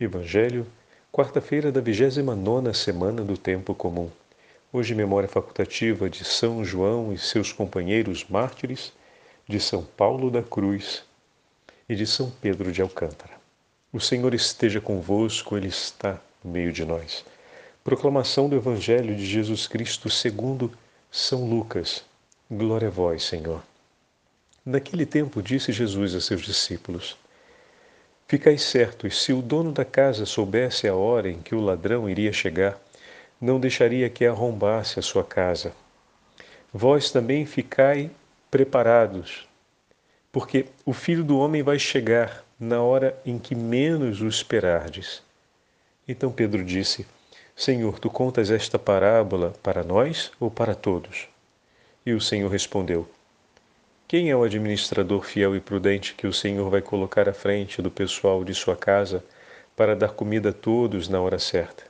Evangelho, 0.00 0.66
quarta-feira 1.12 1.70
da 1.70 1.80
29 1.80 2.74
semana 2.74 3.22
do 3.22 3.38
Tempo 3.38 3.72
Comum. 3.76 4.10
Hoje, 4.72 4.92
memória 4.92 5.28
facultativa 5.28 6.10
de 6.10 6.24
São 6.24 6.64
João 6.64 7.12
e 7.12 7.16
seus 7.16 7.52
companheiros 7.52 8.24
mártires, 8.28 8.92
de 9.48 9.60
São 9.60 9.84
Paulo 9.84 10.32
da 10.32 10.42
Cruz 10.42 11.04
e 11.88 11.94
de 11.94 12.08
São 12.08 12.28
Pedro 12.42 12.72
de 12.72 12.82
Alcântara. 12.82 13.34
O 13.92 14.00
Senhor 14.00 14.34
esteja 14.34 14.80
convosco, 14.80 15.56
Ele 15.56 15.68
está 15.68 16.20
no 16.42 16.50
meio 16.50 16.72
de 16.72 16.84
nós. 16.84 17.24
Proclamação 17.84 18.48
do 18.48 18.56
Evangelho 18.56 19.14
de 19.14 19.24
Jesus 19.24 19.68
Cristo 19.68 20.10
segundo 20.10 20.72
São 21.08 21.48
Lucas. 21.48 22.04
Glória 22.50 22.88
a 22.88 22.90
vós, 22.90 23.22
Senhor. 23.22 23.62
Naquele 24.66 25.06
tempo 25.06 25.40
disse 25.40 25.70
Jesus 25.70 26.16
a 26.16 26.20
seus 26.20 26.42
discípulos: 26.42 27.16
Ficai 28.34 28.58
certos, 28.58 29.22
se 29.22 29.32
o 29.32 29.40
dono 29.40 29.70
da 29.70 29.84
casa 29.84 30.26
soubesse 30.26 30.88
a 30.88 30.94
hora 30.96 31.30
em 31.30 31.38
que 31.40 31.54
o 31.54 31.60
ladrão 31.60 32.10
iria 32.10 32.32
chegar, 32.32 32.76
não 33.40 33.60
deixaria 33.60 34.10
que 34.10 34.26
arrombasse 34.26 34.98
a 34.98 35.02
sua 35.02 35.22
casa. 35.22 35.72
Vós 36.72 37.12
também 37.12 37.46
ficai 37.46 38.10
preparados, 38.50 39.46
porque 40.32 40.66
o 40.84 40.92
filho 40.92 41.22
do 41.22 41.38
homem 41.38 41.62
vai 41.62 41.78
chegar 41.78 42.44
na 42.58 42.82
hora 42.82 43.16
em 43.24 43.38
que 43.38 43.54
menos 43.54 44.20
o 44.20 44.26
esperardes. 44.26 45.22
Então 46.08 46.32
Pedro 46.32 46.64
disse: 46.64 47.06
Senhor, 47.54 48.00
tu 48.00 48.10
contas 48.10 48.50
esta 48.50 48.80
parábola 48.80 49.54
para 49.62 49.84
nós 49.84 50.32
ou 50.40 50.50
para 50.50 50.74
todos? 50.74 51.28
E 52.04 52.12
o 52.12 52.20
Senhor 52.20 52.50
respondeu: 52.50 53.08
quem 54.06 54.30
é 54.30 54.36
o 54.36 54.42
administrador 54.42 55.22
fiel 55.22 55.56
e 55.56 55.60
prudente 55.60 56.14
que 56.14 56.26
o 56.26 56.32
Senhor 56.32 56.68
vai 56.68 56.82
colocar 56.82 57.28
à 57.28 57.32
frente 57.32 57.80
do 57.80 57.90
pessoal 57.90 58.44
de 58.44 58.54
sua 58.54 58.76
casa 58.76 59.24
para 59.74 59.96
dar 59.96 60.10
comida 60.10 60.50
a 60.50 60.52
todos 60.52 61.08
na 61.08 61.20
hora 61.20 61.38
certa? 61.38 61.84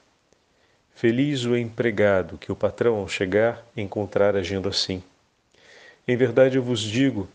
Feliz 0.94 1.44
o 1.44 1.56
empregado 1.56 2.38
que 2.38 2.52
o 2.52 2.56
patrão, 2.56 2.96
ao 2.96 3.08
chegar, 3.08 3.66
encontrar 3.76 4.36
agindo 4.36 4.68
assim. 4.68 5.02
Em 6.06 6.16
verdade 6.16 6.56
eu 6.56 6.62
vos 6.62 6.80
digo: 6.80 7.28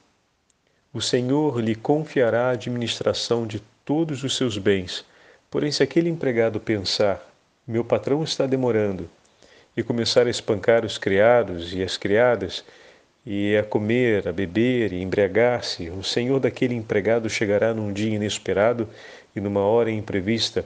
o 0.93 1.01
Senhor 1.01 1.59
lhe 1.59 1.75
confiará 1.75 2.47
a 2.47 2.51
administração 2.51 3.45
de 3.45 3.61
todos 3.83 4.23
os 4.23 4.37
seus 4.37 4.57
bens. 4.57 5.05
Porém, 5.51 5.71
se 5.71 5.83
aquele 5.83 6.09
empregado 6.09 6.59
pensar: 6.59 7.21
meu 7.67 7.83
patrão 7.83 8.23
está 8.23 8.47
demorando, 8.47 9.09
e 9.75 9.83
começar 9.83 10.25
a 10.25 10.29
espancar 10.29 10.85
os 10.85 10.97
criados 10.97 11.73
e 11.73 11.83
as 11.83 11.97
criadas, 11.97 12.63
e 13.25 13.57
a 13.57 13.63
comer, 13.63 14.27
a 14.27 14.31
beber 14.31 14.93
e 14.93 15.01
embriagar-se, 15.01 15.89
o 15.89 16.03
senhor 16.03 16.39
daquele 16.39 16.73
empregado 16.73 17.29
chegará 17.29 17.73
num 17.73 17.91
dia 17.91 18.15
inesperado 18.15 18.87
e 19.35 19.39
numa 19.39 19.61
hora 19.61 19.91
imprevista. 19.91 20.65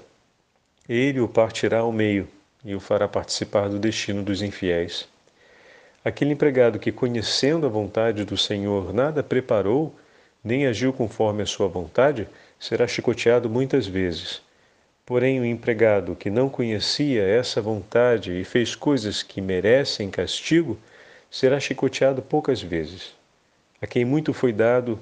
Ele 0.88 1.20
o 1.20 1.28
partirá 1.28 1.80
ao 1.80 1.92
meio 1.92 2.28
e 2.64 2.76
o 2.76 2.80
fará 2.80 3.08
participar 3.08 3.70
do 3.70 3.80
destino 3.80 4.24
dos 4.24 4.42
infiéis. 4.42 5.08
Aquele 6.06 6.34
empregado 6.34 6.80
que, 6.80 6.92
conhecendo 6.92 7.66
a 7.66 7.70
vontade 7.70 8.26
do 8.26 8.38
Senhor, 8.38 8.94
nada 8.94 9.24
preparou, 9.24 9.96
nem 10.44 10.68
agiu 10.68 10.92
conforme 10.92 11.44
a 11.44 11.46
sua 11.46 11.68
vontade, 11.68 12.28
será 12.60 12.86
chicoteado 12.86 13.50
muitas 13.50 13.88
vezes. 13.88 14.42
Porém, 15.06 15.40
o 15.40 15.46
empregado 15.46 16.16
que 16.16 16.30
não 16.30 16.50
conhecia 16.50 17.24
essa 17.24 17.62
vontade 17.62 18.40
e 18.40 18.44
fez 18.44 18.76
coisas 18.76 19.24
que 19.24 19.42
merecem 19.42 20.10
castigo, 20.10 20.78
será 21.34 21.60
chicoteado 21.60 22.22
poucas 22.22 22.62
vezes. 22.62 23.16
A 23.82 23.88
quem 23.88 24.06
muito 24.06 24.32
foi 24.34 24.54
dado, 24.54 25.00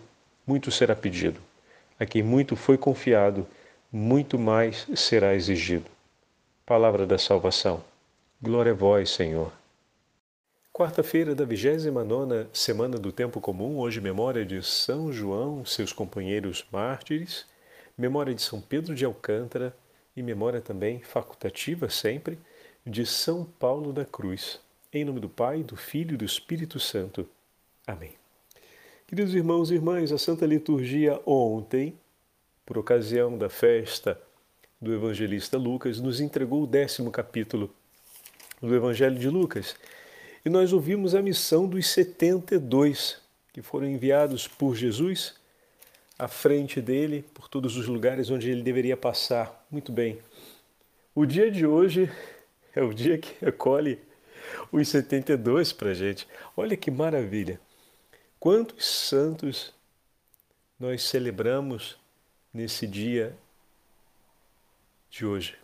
muito 0.47 0.71
será 0.71 0.95
pedido. 0.95 1.41
A 1.99 2.05
quem 2.05 2.23
muito 2.23 2.55
foi 2.55 2.77
confiado, 2.77 3.45
muito 3.91 4.39
mais 4.39 4.87
será 4.95 5.35
exigido. 5.35 5.91
Palavra 6.65 7.05
da 7.05 7.17
salvação. 7.17 7.83
Glória 8.41 8.71
a 8.71 8.75
vós, 8.75 9.09
Senhor. 9.09 9.51
Quarta-feira 10.71 11.35
da 11.35 11.43
29 11.43 12.47
semana 12.53 12.97
do 12.97 13.11
Tempo 13.11 13.41
Comum, 13.41 13.77
hoje 13.77 13.99
memória 13.99 14.45
de 14.45 14.63
São 14.63 15.11
João, 15.11 15.65
seus 15.65 15.91
companheiros 15.91 16.65
mártires, 16.71 17.45
memória 17.97 18.33
de 18.33 18.41
São 18.41 18.61
Pedro 18.61 18.95
de 18.95 19.03
Alcântara 19.03 19.75
e 20.15 20.23
memória 20.23 20.61
também 20.61 21.01
facultativa 21.01 21.89
sempre 21.89 22.39
de 22.87 23.05
São 23.05 23.43
Paulo 23.43 23.91
da 23.91 24.05
Cruz. 24.05 24.61
Em 24.93 25.05
nome 25.05 25.21
do 25.21 25.29
Pai, 25.29 25.63
do 25.63 25.77
Filho 25.77 26.15
e 26.15 26.17
do 26.17 26.25
Espírito 26.25 26.77
Santo. 26.77 27.25
Amém. 27.87 28.11
Queridos 29.07 29.33
irmãos 29.33 29.71
e 29.71 29.75
irmãs, 29.75 30.11
a 30.11 30.17
Santa 30.17 30.45
Liturgia 30.45 31.17
ontem, 31.25 31.97
por 32.65 32.77
ocasião 32.77 33.37
da 33.37 33.47
festa 33.47 34.21
do 34.81 34.93
evangelista 34.93 35.57
Lucas, 35.57 36.01
nos 36.01 36.19
entregou 36.19 36.63
o 36.63 36.67
décimo 36.67 37.09
capítulo 37.09 37.73
do 38.61 38.75
Evangelho 38.75 39.17
de 39.17 39.29
Lucas. 39.29 39.77
E 40.43 40.49
nós 40.49 40.73
ouvimos 40.73 41.15
a 41.15 41.21
missão 41.21 41.69
dos 41.69 41.87
72 41.87 43.17
que 43.53 43.61
foram 43.61 43.87
enviados 43.87 44.45
por 44.45 44.75
Jesus 44.75 45.35
à 46.19 46.27
frente 46.27 46.81
dele, 46.81 47.23
por 47.33 47.47
todos 47.47 47.77
os 47.77 47.87
lugares 47.87 48.29
onde 48.29 48.51
ele 48.51 48.61
deveria 48.61 48.97
passar. 48.97 49.65
Muito 49.71 49.89
bem. 49.89 50.19
O 51.15 51.25
dia 51.25 51.49
de 51.49 51.65
hoje 51.65 52.11
é 52.75 52.83
o 52.83 52.93
dia 52.93 53.17
que 53.17 53.33
recolhe 53.39 54.10
os 54.71 54.87
72 54.87 55.73
para 55.73 55.93
gente. 55.93 56.27
Olha 56.55 56.75
que 56.77 56.89
maravilha! 56.89 57.59
Quantos 58.39 58.85
santos 58.85 59.73
nós 60.79 61.03
celebramos 61.03 61.97
nesse 62.53 62.87
dia 62.87 63.37
de 65.09 65.25
hoje? 65.25 65.55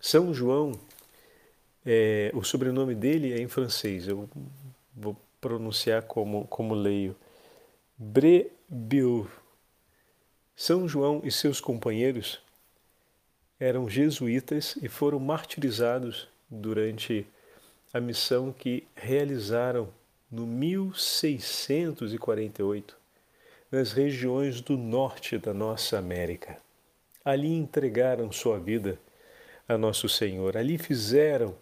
São 0.00 0.34
João, 0.34 0.72
é, 1.86 2.32
o 2.34 2.42
sobrenome 2.42 2.94
dele 2.94 3.32
é 3.32 3.40
em 3.40 3.46
francês, 3.46 4.08
eu 4.08 4.28
vou 4.94 5.16
pronunciar 5.40 6.02
como, 6.02 6.44
como 6.48 6.74
leio. 6.74 7.14
Brébeuf. 7.96 9.30
São 10.56 10.88
João 10.88 11.20
e 11.22 11.30
seus 11.30 11.60
companheiros 11.60 12.40
eram 13.60 13.88
jesuítas 13.88 14.76
e 14.82 14.88
foram 14.88 15.20
martirizados 15.20 16.28
durante 16.52 17.26
a 17.94 18.00
missão 18.00 18.52
que 18.52 18.86
realizaram 18.94 19.88
no 20.30 20.46
1648 20.46 22.94
nas 23.70 23.92
regiões 23.92 24.60
do 24.60 24.76
norte 24.76 25.38
da 25.38 25.54
nossa 25.54 25.98
América. 25.98 26.58
Ali 27.24 27.54
entregaram 27.54 28.30
sua 28.30 28.58
vida 28.58 28.98
a 29.66 29.78
Nosso 29.78 30.06
Senhor, 30.08 30.56
ali 30.56 30.76
fizeram 30.76 31.54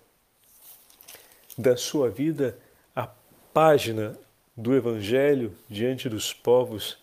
da 1.57 1.77
sua 1.77 2.11
vida 2.11 2.59
a 2.97 3.09
página 3.53 4.19
do 4.57 4.75
Evangelho 4.75 5.55
diante 5.69 6.09
dos 6.09 6.33
povos 6.33 6.99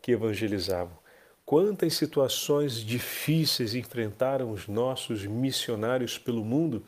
que 0.00 0.12
evangelizavam. 0.12 0.96
Quantas 1.44 1.94
situações 1.94 2.80
difíceis 2.80 3.74
enfrentaram 3.74 4.50
os 4.50 4.66
nossos 4.66 5.26
missionários 5.26 6.16
pelo 6.16 6.42
mundo 6.44 6.82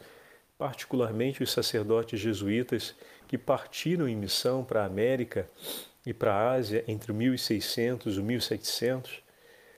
particularmente 0.59 1.43
os 1.43 1.53
sacerdotes 1.53 2.19
jesuítas 2.19 2.95
que 3.29 3.39
partiram 3.39 4.09
em 4.09 4.17
missão 4.17 4.65
para 4.65 4.83
a 4.83 4.87
América 4.87 5.49
e 6.05 6.13
para 6.13 6.35
a 6.35 6.51
Ásia 6.51 6.85
entre 6.89 7.13
o 7.13 7.15
1600 7.15 8.17
e 8.17 8.21
o 8.21 8.25
1700. 8.25 9.23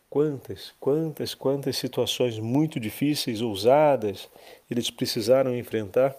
Quantas, 0.09 0.73
quantas, 0.81 1.35
quantas 1.35 1.77
situações 1.77 2.39
muito 2.39 2.81
difíceis, 2.81 3.43
ousadas, 3.43 4.29
eles 4.71 4.91
precisaram 4.91 5.55
enfrentar 5.55 6.17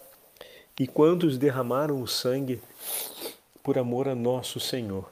e 0.79 0.87
quantos 0.87 1.37
derramaram 1.37 2.01
o 2.01 2.07
sangue 2.07 2.61
por 3.61 3.77
amor 3.77 4.07
a 4.07 4.15
nosso 4.15 4.59
Senhor. 4.59 5.11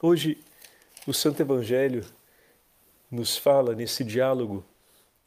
Hoje, 0.00 0.38
o 1.06 1.12
Santo 1.12 1.42
Evangelho 1.42 2.04
nos 3.10 3.36
fala 3.36 3.74
nesse 3.74 4.02
diálogo 4.04 4.64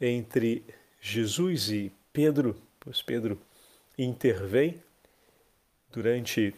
entre 0.02 0.64
Jesus 1.00 1.70
e 1.70 1.92
Pedro 2.12 2.56
Pois 2.84 3.02
Pedro 3.02 3.40
intervém 3.98 4.84
durante 5.90 6.54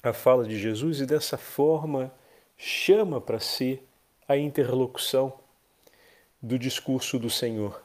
a 0.00 0.12
fala 0.12 0.46
de 0.46 0.56
Jesus 0.56 1.00
e 1.00 1.06
dessa 1.06 1.36
forma 1.36 2.14
chama 2.56 3.20
para 3.20 3.40
si 3.40 3.82
a 4.28 4.36
interlocução 4.36 5.36
do 6.40 6.56
discurso 6.56 7.18
do 7.18 7.28
Senhor. 7.28 7.82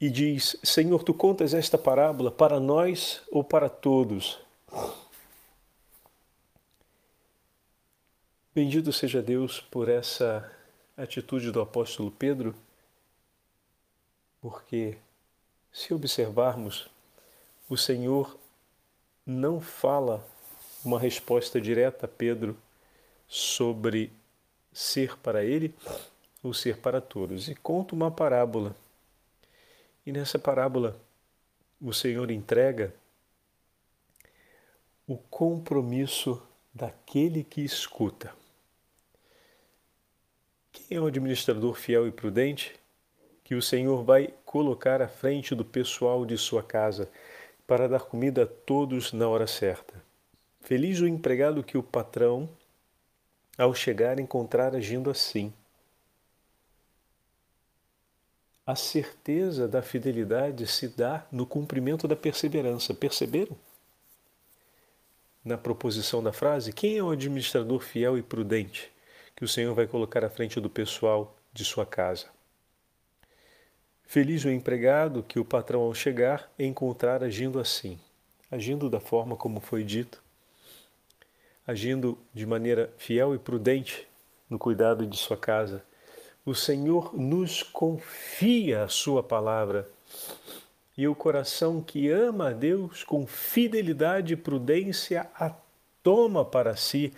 E 0.00 0.08
diz: 0.08 0.56
Senhor, 0.62 1.04
tu 1.04 1.12
contas 1.12 1.52
esta 1.52 1.76
parábola 1.76 2.30
para 2.30 2.58
nós 2.58 3.20
ou 3.30 3.44
para 3.44 3.68
todos? 3.68 4.40
Bendito 8.54 8.90
seja 8.94 9.20
Deus 9.20 9.60
por 9.60 9.90
essa 9.90 10.50
atitude 10.96 11.50
do 11.50 11.60
apóstolo 11.60 12.10
Pedro 12.10 12.54
porque, 14.42 14.98
se 15.72 15.94
observarmos, 15.94 16.90
o 17.68 17.76
Senhor 17.76 18.36
não 19.24 19.60
fala 19.60 20.26
uma 20.84 20.98
resposta 20.98 21.60
direta 21.60 22.06
a 22.06 22.08
Pedro 22.08 22.58
sobre 23.28 24.12
ser 24.72 25.16
para 25.18 25.44
ele 25.44 25.72
ou 26.42 26.52
ser 26.52 26.78
para 26.78 27.00
todos. 27.00 27.48
E 27.48 27.54
conta 27.54 27.94
uma 27.94 28.10
parábola. 28.10 28.74
E 30.04 30.10
nessa 30.10 30.40
parábola, 30.40 31.00
o 31.80 31.92
Senhor 31.92 32.28
entrega 32.32 32.92
o 35.06 35.16
compromisso 35.16 36.42
daquele 36.74 37.44
que 37.44 37.60
escuta. 37.60 38.34
Quem 40.72 40.96
é 40.96 41.00
o 41.00 41.06
administrador 41.06 41.74
fiel 41.74 42.08
e 42.08 42.10
prudente 42.10 42.74
que 43.52 43.56
o 43.56 43.60
Senhor 43.60 44.02
vai 44.02 44.32
colocar 44.46 45.02
à 45.02 45.08
frente 45.08 45.54
do 45.54 45.62
pessoal 45.62 46.24
de 46.24 46.38
sua 46.38 46.62
casa 46.62 47.10
para 47.66 47.86
dar 47.86 48.00
comida 48.00 48.44
a 48.44 48.46
todos 48.46 49.12
na 49.12 49.28
hora 49.28 49.46
certa? 49.46 49.92
Feliz 50.62 51.00
o 51.00 51.06
empregado 51.06 51.62
que 51.62 51.76
o 51.76 51.82
patrão, 51.82 52.48
ao 53.58 53.74
chegar, 53.74 54.18
encontrar 54.18 54.74
agindo 54.74 55.10
assim. 55.10 55.52
A 58.64 58.74
certeza 58.74 59.68
da 59.68 59.82
fidelidade 59.82 60.66
se 60.66 60.88
dá 60.88 61.26
no 61.30 61.44
cumprimento 61.44 62.08
da 62.08 62.16
perseverança. 62.16 62.94
Perceberam? 62.94 63.54
Na 65.44 65.58
proposição 65.58 66.22
da 66.22 66.32
frase, 66.32 66.72
quem 66.72 66.96
é 66.96 67.02
o 67.02 67.10
administrador 67.10 67.80
fiel 67.80 68.16
e 68.16 68.22
prudente 68.22 68.90
que 69.36 69.44
o 69.44 69.48
Senhor 69.48 69.74
vai 69.74 69.86
colocar 69.86 70.24
à 70.24 70.30
frente 70.30 70.58
do 70.58 70.70
pessoal 70.70 71.36
de 71.52 71.66
sua 71.66 71.84
casa? 71.84 72.30
Feliz 74.12 74.44
o 74.44 74.50
empregado 74.50 75.22
que 75.22 75.40
o 75.40 75.44
patrão, 75.44 75.80
ao 75.80 75.94
chegar, 75.94 76.52
encontrar 76.58 77.24
agindo 77.24 77.58
assim, 77.58 77.98
agindo 78.50 78.90
da 78.90 79.00
forma 79.00 79.36
como 79.36 79.58
foi 79.58 79.82
dito, 79.82 80.22
agindo 81.66 82.18
de 82.34 82.44
maneira 82.44 82.92
fiel 82.98 83.34
e 83.34 83.38
prudente 83.38 84.06
no 84.50 84.58
cuidado 84.58 85.06
de 85.06 85.16
sua 85.16 85.38
casa. 85.38 85.82
O 86.44 86.54
Senhor 86.54 87.16
nos 87.18 87.62
confia 87.62 88.84
a 88.84 88.88
sua 88.88 89.22
palavra. 89.22 89.88
E 90.94 91.08
o 91.08 91.14
coração 91.14 91.80
que 91.80 92.10
ama 92.10 92.50
a 92.50 92.52
Deus 92.52 93.02
com 93.02 93.26
fidelidade 93.26 94.34
e 94.34 94.36
prudência 94.36 95.26
a 95.34 95.54
toma 96.02 96.44
para 96.44 96.76
si 96.76 97.14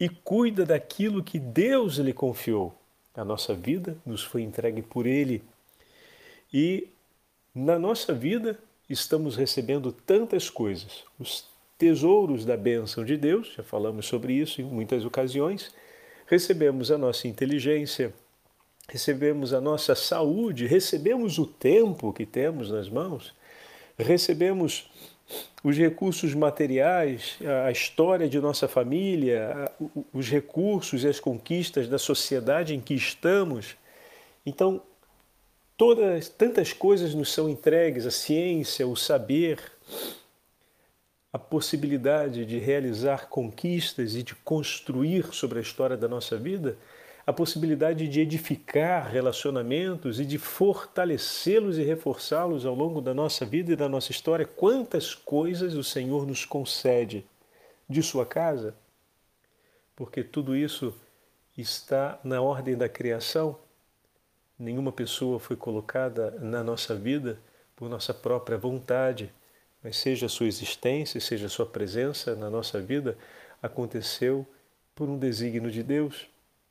e 0.00 0.08
cuida 0.08 0.66
daquilo 0.66 1.22
que 1.22 1.38
Deus 1.38 1.98
lhe 1.98 2.12
confiou. 2.12 2.76
A 3.14 3.24
nossa 3.24 3.54
vida 3.54 3.96
nos 4.04 4.24
foi 4.24 4.42
entregue 4.42 4.82
por 4.82 5.06
Ele. 5.06 5.40
E 6.52 6.88
na 7.54 7.78
nossa 7.78 8.12
vida 8.12 8.58
estamos 8.88 9.36
recebendo 9.36 9.92
tantas 9.92 10.50
coisas. 10.50 11.04
Os 11.18 11.46
tesouros 11.78 12.44
da 12.44 12.56
bênção 12.56 13.04
de 13.04 13.16
Deus, 13.16 13.54
já 13.56 13.62
falamos 13.62 14.06
sobre 14.06 14.34
isso 14.34 14.60
em 14.60 14.64
muitas 14.64 15.04
ocasiões, 15.04 15.74
recebemos 16.26 16.90
a 16.90 16.98
nossa 16.98 17.26
inteligência, 17.26 18.12
recebemos 18.88 19.52
a 19.52 19.60
nossa 19.60 19.94
saúde, 19.94 20.66
recebemos 20.66 21.38
o 21.38 21.46
tempo 21.46 22.12
que 22.12 22.26
temos 22.26 22.70
nas 22.70 22.88
mãos, 22.88 23.34
recebemos 23.98 24.90
os 25.64 25.76
recursos 25.76 26.34
materiais, 26.34 27.38
a 27.64 27.70
história 27.70 28.28
de 28.28 28.38
nossa 28.38 28.68
família, 28.68 29.70
os 30.12 30.28
recursos 30.28 31.04
e 31.04 31.08
as 31.08 31.18
conquistas 31.18 31.88
da 31.88 31.98
sociedade 31.98 32.74
em 32.74 32.80
que 32.80 32.94
estamos. 32.94 33.76
Então, 34.44 34.82
todas 35.76 36.28
tantas 36.28 36.72
coisas 36.72 37.14
nos 37.14 37.32
são 37.32 37.48
entregues, 37.48 38.06
a 38.06 38.10
ciência, 38.10 38.86
o 38.86 38.96
saber, 38.96 39.60
a 41.32 41.38
possibilidade 41.38 42.44
de 42.44 42.58
realizar 42.58 43.28
conquistas 43.28 44.14
e 44.14 44.22
de 44.22 44.34
construir 44.34 45.32
sobre 45.32 45.58
a 45.58 45.62
história 45.62 45.96
da 45.96 46.06
nossa 46.06 46.36
vida, 46.36 46.76
a 47.26 47.32
possibilidade 47.32 48.08
de 48.08 48.20
edificar 48.20 49.08
relacionamentos 49.08 50.20
e 50.20 50.26
de 50.26 50.38
fortalecê-los 50.38 51.78
e 51.78 51.82
reforçá-los 51.82 52.66
ao 52.66 52.74
longo 52.74 53.00
da 53.00 53.14
nossa 53.14 53.46
vida 53.46 53.72
e 53.72 53.76
da 53.76 53.88
nossa 53.88 54.10
história. 54.10 54.44
Quantas 54.44 55.14
coisas 55.14 55.74
o 55.74 55.84
Senhor 55.84 56.26
nos 56.26 56.44
concede 56.44 57.24
de 57.88 58.02
sua 58.02 58.26
casa? 58.26 58.74
Porque 59.94 60.22
tudo 60.22 60.56
isso 60.56 60.92
está 61.56 62.18
na 62.24 62.42
ordem 62.42 62.76
da 62.76 62.88
criação. 62.88 63.56
Nenhuma 64.58 64.92
pessoa 64.92 65.38
foi 65.38 65.56
colocada 65.56 66.32
na 66.40 66.62
nossa 66.62 66.94
vida 66.94 67.38
por 67.74 67.88
nossa 67.88 68.12
própria 68.14 68.56
vontade 68.56 69.32
mas 69.82 69.96
seja 69.96 70.26
a 70.26 70.28
sua 70.28 70.46
existência, 70.46 71.20
seja 71.20 71.46
a 71.46 71.50
sua 71.50 71.66
presença 71.66 72.36
na 72.36 72.48
nossa 72.48 72.80
vida, 72.80 73.18
aconteceu 73.60 74.46
por 74.94 75.08
um 75.08 75.18
desígnio 75.18 75.70
de 75.70 75.82
Deus 75.82 76.28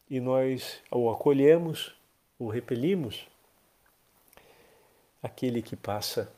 e 0.10 0.20
nós 0.20 0.80
o 0.90 1.10
acolhemos, 1.10 1.94
o 2.40 2.48
repelimos. 2.48 3.28
Aquele 5.22 5.62
que 5.62 5.76
passa 5.76 6.32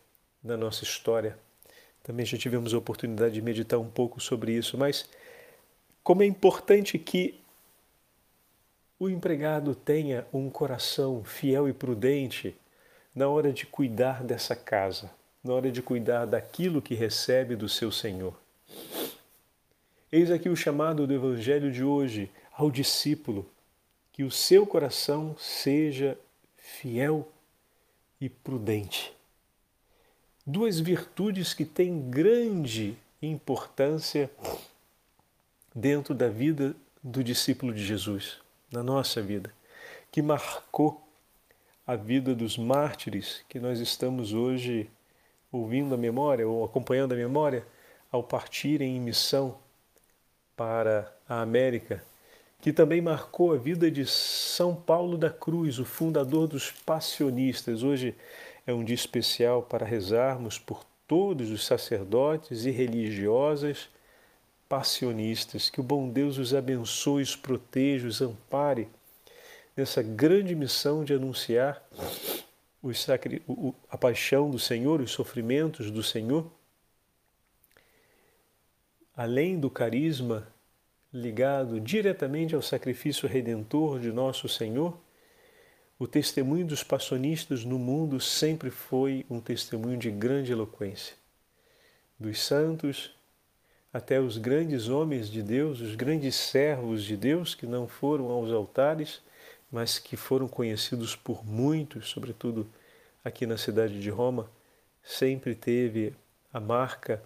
na 0.44 0.58
nossa 0.58 0.84
história. 0.84 1.38
Também 2.02 2.26
já 2.26 2.38
tivemos 2.38 2.74
a 2.74 2.78
oportunidade 2.78 3.36
de 3.36 3.42
meditar 3.42 3.80
um 3.80 3.90
pouco 3.90 4.20
sobre 4.20 4.52
isso, 4.52 4.78
mas 4.78 5.08
como 6.04 6.22
é 6.22 6.26
importante 6.26 7.00
que 7.00 7.40
o 9.04 9.10
empregado 9.10 9.76
tenha 9.76 10.26
um 10.34 10.50
coração 10.50 11.24
fiel 11.24 11.68
e 11.68 11.74
prudente 11.74 12.56
na 13.16 13.28
hora 13.28 13.52
de 13.52 13.66
cuidar 13.66 14.24
dessa 14.24 14.56
casa 14.56 15.10
na 15.44 15.54
hora 15.54 15.70
de 15.70 15.82
cuidar 15.82 16.26
daquilo 16.26 16.82
que 16.82 16.96
recebe 16.96 17.56
do 17.56 17.68
seu 17.68 17.92
Senhor. 17.92 18.34
Eis 20.12 20.32
aqui 20.32 20.48
o 20.48 20.56
chamado 20.56 21.06
do 21.06 21.14
Evangelho 21.14 21.72
de 21.72 21.84
hoje 21.84 22.32
ao 22.54 22.72
discípulo, 22.72 23.50
que 24.14 24.24
o 24.24 24.32
seu 24.32 24.66
coração 24.66 25.36
seja 25.38 26.18
fiel 26.56 27.28
e 28.22 28.30
prudente. 28.30 29.12
Duas 30.46 30.80
virtudes 30.80 31.54
que 31.54 31.66
têm 31.66 32.10
grande 32.10 32.96
importância 33.22 34.30
dentro 35.76 36.14
da 36.14 36.30
vida 36.30 36.76
do 37.04 37.24
discípulo 37.24 37.74
de 37.74 37.84
Jesus, 37.84 38.40
na 38.74 38.82
nossa 38.82 39.22
vida, 39.22 39.54
que 40.12 40.22
marcou 40.22 41.08
a 41.86 41.96
vida 41.96 42.34
dos 42.34 42.58
mártires 42.58 43.46
que 43.48 43.60
nós 43.60 43.80
estamos 43.80 44.34
hoje 44.34 44.90
ouvindo 45.52 45.94
a 45.94 45.98
memória 45.98 46.48
ou 46.48 46.66
acompanhando 46.66 47.14
a 47.14 47.16
memória 47.16 47.64
ao 48.12 48.24
partirem 48.24 48.98
em 48.98 49.00
missão 49.00 49.58
para 50.58 51.16
a 51.30 51.42
América, 51.42 52.04
que 52.62 52.74
também 52.74 53.00
marcou 53.00 53.54
a 53.54 53.58
vida 53.58 53.92
de 53.92 54.08
São 54.08 54.76
Paulo 54.76 55.18
da 55.18 55.30
Cruz, 55.30 55.78
o 55.78 55.86
fundador 55.86 56.48
dos 56.48 56.72
passionistas. 56.72 57.84
Hoje 57.84 58.16
é 58.66 58.74
um 58.74 58.84
dia 58.84 58.96
especial 58.96 59.62
para 59.62 59.86
rezarmos 59.86 60.58
por 60.58 60.84
todos 61.08 61.52
os 61.52 61.64
sacerdotes 61.64 62.66
e 62.66 62.72
religiosas 62.72 63.90
passionistas. 64.74 65.70
Que 65.70 65.80
o 65.80 65.84
bom 65.84 66.10
Deus 66.10 66.40
os 66.40 66.52
abençoe, 66.52 67.22
os 67.22 67.36
proteja, 67.36 68.08
os 68.08 68.24
ampare 68.24 68.90
nessa 69.78 70.02
grande 70.02 70.56
missão 70.56 71.04
de 71.04 71.14
anunciar 71.14 71.80
sacri... 72.96 73.44
a 73.88 73.96
paixão 73.96 74.50
do 74.50 74.58
Senhor, 74.58 75.00
os 75.00 75.12
sofrimentos 75.12 75.92
do 75.92 76.02
Senhor, 76.02 76.52
além 79.16 79.60
do 79.60 79.70
carisma 79.70 80.48
ligado 81.14 81.80
diretamente 81.80 82.56
ao 82.56 82.62
sacrifício 82.64 83.30
redentor 83.30 84.00
de 84.00 84.12
nosso 84.12 84.50
Senhor, 84.50 85.00
o 86.00 86.08
testemunho 86.08 86.66
dos 86.66 86.84
passionistas 86.84 87.64
no 87.64 87.78
mundo 87.78 88.20
sempre 88.20 88.72
foi 88.72 89.24
um 89.30 89.40
testemunho 89.40 89.98
de 90.00 90.10
grande 90.10 90.52
eloquência. 90.52 91.16
Dos 92.20 92.42
santos 92.42 93.16
até 93.94 94.20
os 94.20 94.40
grandes 94.40 94.90
homens 94.90 95.30
de 95.30 95.44
Deus, 95.44 95.80
os 95.80 95.94
grandes 95.94 96.36
servos 96.36 97.04
de 97.04 97.16
Deus 97.16 97.54
que 97.54 97.68
não 97.68 97.88
foram 97.88 98.32
aos 98.32 98.52
altares, 98.52 99.22
mas 99.72 100.00
que 100.00 100.18
foram 100.18 100.48
conhecidos 100.48 101.16
por 101.16 101.46
muitos, 101.46 102.10
sobretudo 102.10 102.68
aqui 103.24 103.46
na 103.46 103.56
cidade 103.56 104.02
de 104.02 104.10
Roma, 104.10 104.50
sempre 105.04 105.54
teve 105.54 106.16
a 106.52 106.60
marca 106.60 107.24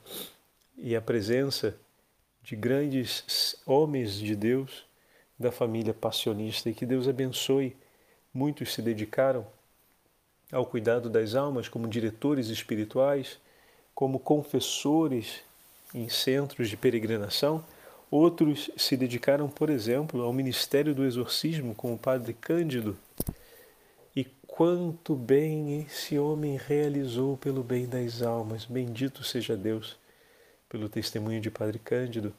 e 0.77 0.93
a 0.93 1.01
presença 1.01 1.75
de 2.43 2.55
grandes 2.55 3.55
homens 3.65 4.15
de 4.15 4.35
Deus 4.35 4.85
da 5.39 5.51
família 5.51 5.93
passionista 5.93 6.69
e 6.69 6.73
que 6.73 6.85
Deus 6.85 7.07
abençoe. 7.07 7.75
Muitos 8.33 8.73
se 8.73 8.81
dedicaram 8.81 9.47
ao 10.51 10.65
cuidado 10.65 11.09
das 11.09 11.33
almas 11.33 11.67
como 11.69 11.87
diretores 11.87 12.47
espirituais, 12.47 13.39
como 13.93 14.19
confessores 14.19 15.43
em 15.93 16.09
centros 16.09 16.69
de 16.69 16.77
peregrinação 16.77 17.63
Outros 18.09 18.71
se 18.77 18.95
dedicaram, 18.95 19.49
por 19.49 19.69
exemplo, 19.69 20.21
ao 20.21 20.31
ministério 20.31 20.95
do 20.95 21.05
exorcismo, 21.05 21.75
como 21.75 21.95
o 21.95 21.99
padre 21.99 22.33
Cândido. 22.33 22.97
E 24.15 24.23
quanto 24.47 25.13
bem 25.13 25.81
esse 25.81 26.17
homem 26.17 26.57
realizou 26.57 27.35
pelo 27.35 27.61
bem 27.61 27.85
das 27.85 28.21
almas. 28.21 28.63
Bendito 28.63 29.25
seja 29.25 29.57
Deus 29.57 29.97
pelo 30.69 30.87
testemunho 30.87 31.41
de 31.41 31.51
Padre 31.51 31.79
Cândido, 31.79 32.33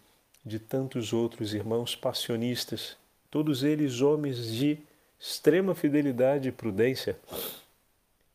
de 0.45 0.59
tantos 0.59 1.13
outros 1.13 1.53
irmãos 1.53 1.95
passionistas, 1.95 2.97
todos 3.31 3.63
eles 3.63 4.01
homens 4.01 4.47
de 4.47 4.79
extrema 5.21 5.75
fidelidade 5.75 6.49
e 6.49 6.53
prudência 6.53 7.19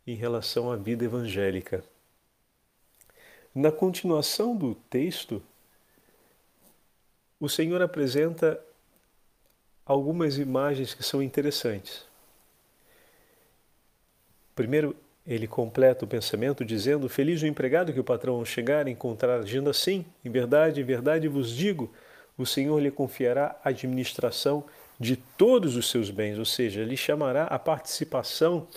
em 0.05 0.15
relação 0.15 0.72
à 0.72 0.75
vida 0.75 1.05
evangélica. 1.05 1.84
Na 3.53 3.72
continuação 3.72 4.55
do 4.55 4.74
texto, 4.89 5.41
o 7.39 7.48
Senhor 7.48 7.81
apresenta 7.81 8.60
algumas 9.86 10.38
imagens 10.38 10.93
que 10.93 11.03
são 11.03 11.22
interessantes. 11.22 12.05
Primeiro, 14.55 14.95
ele 15.25 15.48
completa 15.48 16.05
o 16.05 16.07
pensamento 16.07 16.65
dizendo: 16.65 17.07
Feliz 17.07 17.41
o 17.41 17.48
empregado 17.48 17.93
que 17.93 18.00
o 18.00 18.03
patrão 18.03 18.43
chegar 18.43 18.88
encontrar 18.88 19.39
agindo 19.39 19.69
assim. 19.69 20.05
Em 20.24 20.29
verdade, 20.29 20.81
em 20.81 20.83
verdade 20.83 21.27
vos 21.27 21.50
digo, 21.50 21.91
o 22.38 22.45
Senhor 22.45 22.79
lhe 22.79 22.91
confiará 22.91 23.60
a 23.63 23.69
administração 23.69 24.63
de 25.00 25.15
todos 25.15 25.75
os 25.75 25.89
seus 25.89 26.10
bens, 26.10 26.38
ou 26.38 26.45
seja, 26.45 26.83
lhe 26.83 26.98
chamará 26.98 27.43
a 27.45 27.57
participação 27.57 28.67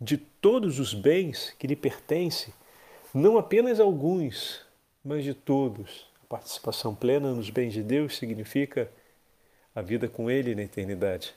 de 0.00 0.16
todos 0.16 0.78
os 0.78 0.94
bens 0.94 1.54
que 1.58 1.66
lhe 1.66 1.76
pertencem, 1.76 2.52
não 3.18 3.36
apenas 3.36 3.80
alguns, 3.80 4.64
mas 5.04 5.24
de 5.24 5.34
todos. 5.34 6.08
A 6.22 6.26
participação 6.26 6.94
plena 6.94 7.32
nos 7.32 7.50
bens 7.50 7.72
de 7.72 7.82
Deus 7.82 8.16
significa 8.16 8.90
a 9.74 9.82
vida 9.82 10.08
com 10.08 10.30
Ele 10.30 10.54
na 10.54 10.62
eternidade. 10.62 11.34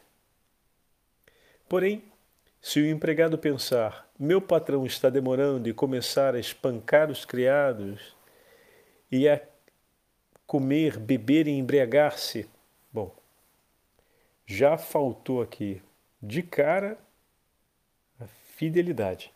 Porém, 1.67 2.03
se 2.61 2.79
o 2.79 2.87
empregado 2.87 3.37
pensar, 3.37 4.07
meu 4.19 4.39
patrão 4.39 4.85
está 4.85 5.09
demorando 5.09 5.67
e 5.67 5.73
começar 5.73 6.35
a 6.35 6.39
espancar 6.39 7.09
os 7.09 7.25
criados 7.25 8.15
e 9.11 9.27
a 9.27 9.41
comer, 10.45 10.99
beber 10.99 11.47
e 11.47 11.51
embriagar-se, 11.51 12.47
bom, 12.93 13.15
já 14.45 14.77
faltou 14.77 15.41
aqui 15.41 15.81
de 16.21 16.43
cara 16.43 16.99
a 18.19 18.27
fidelidade, 18.27 19.33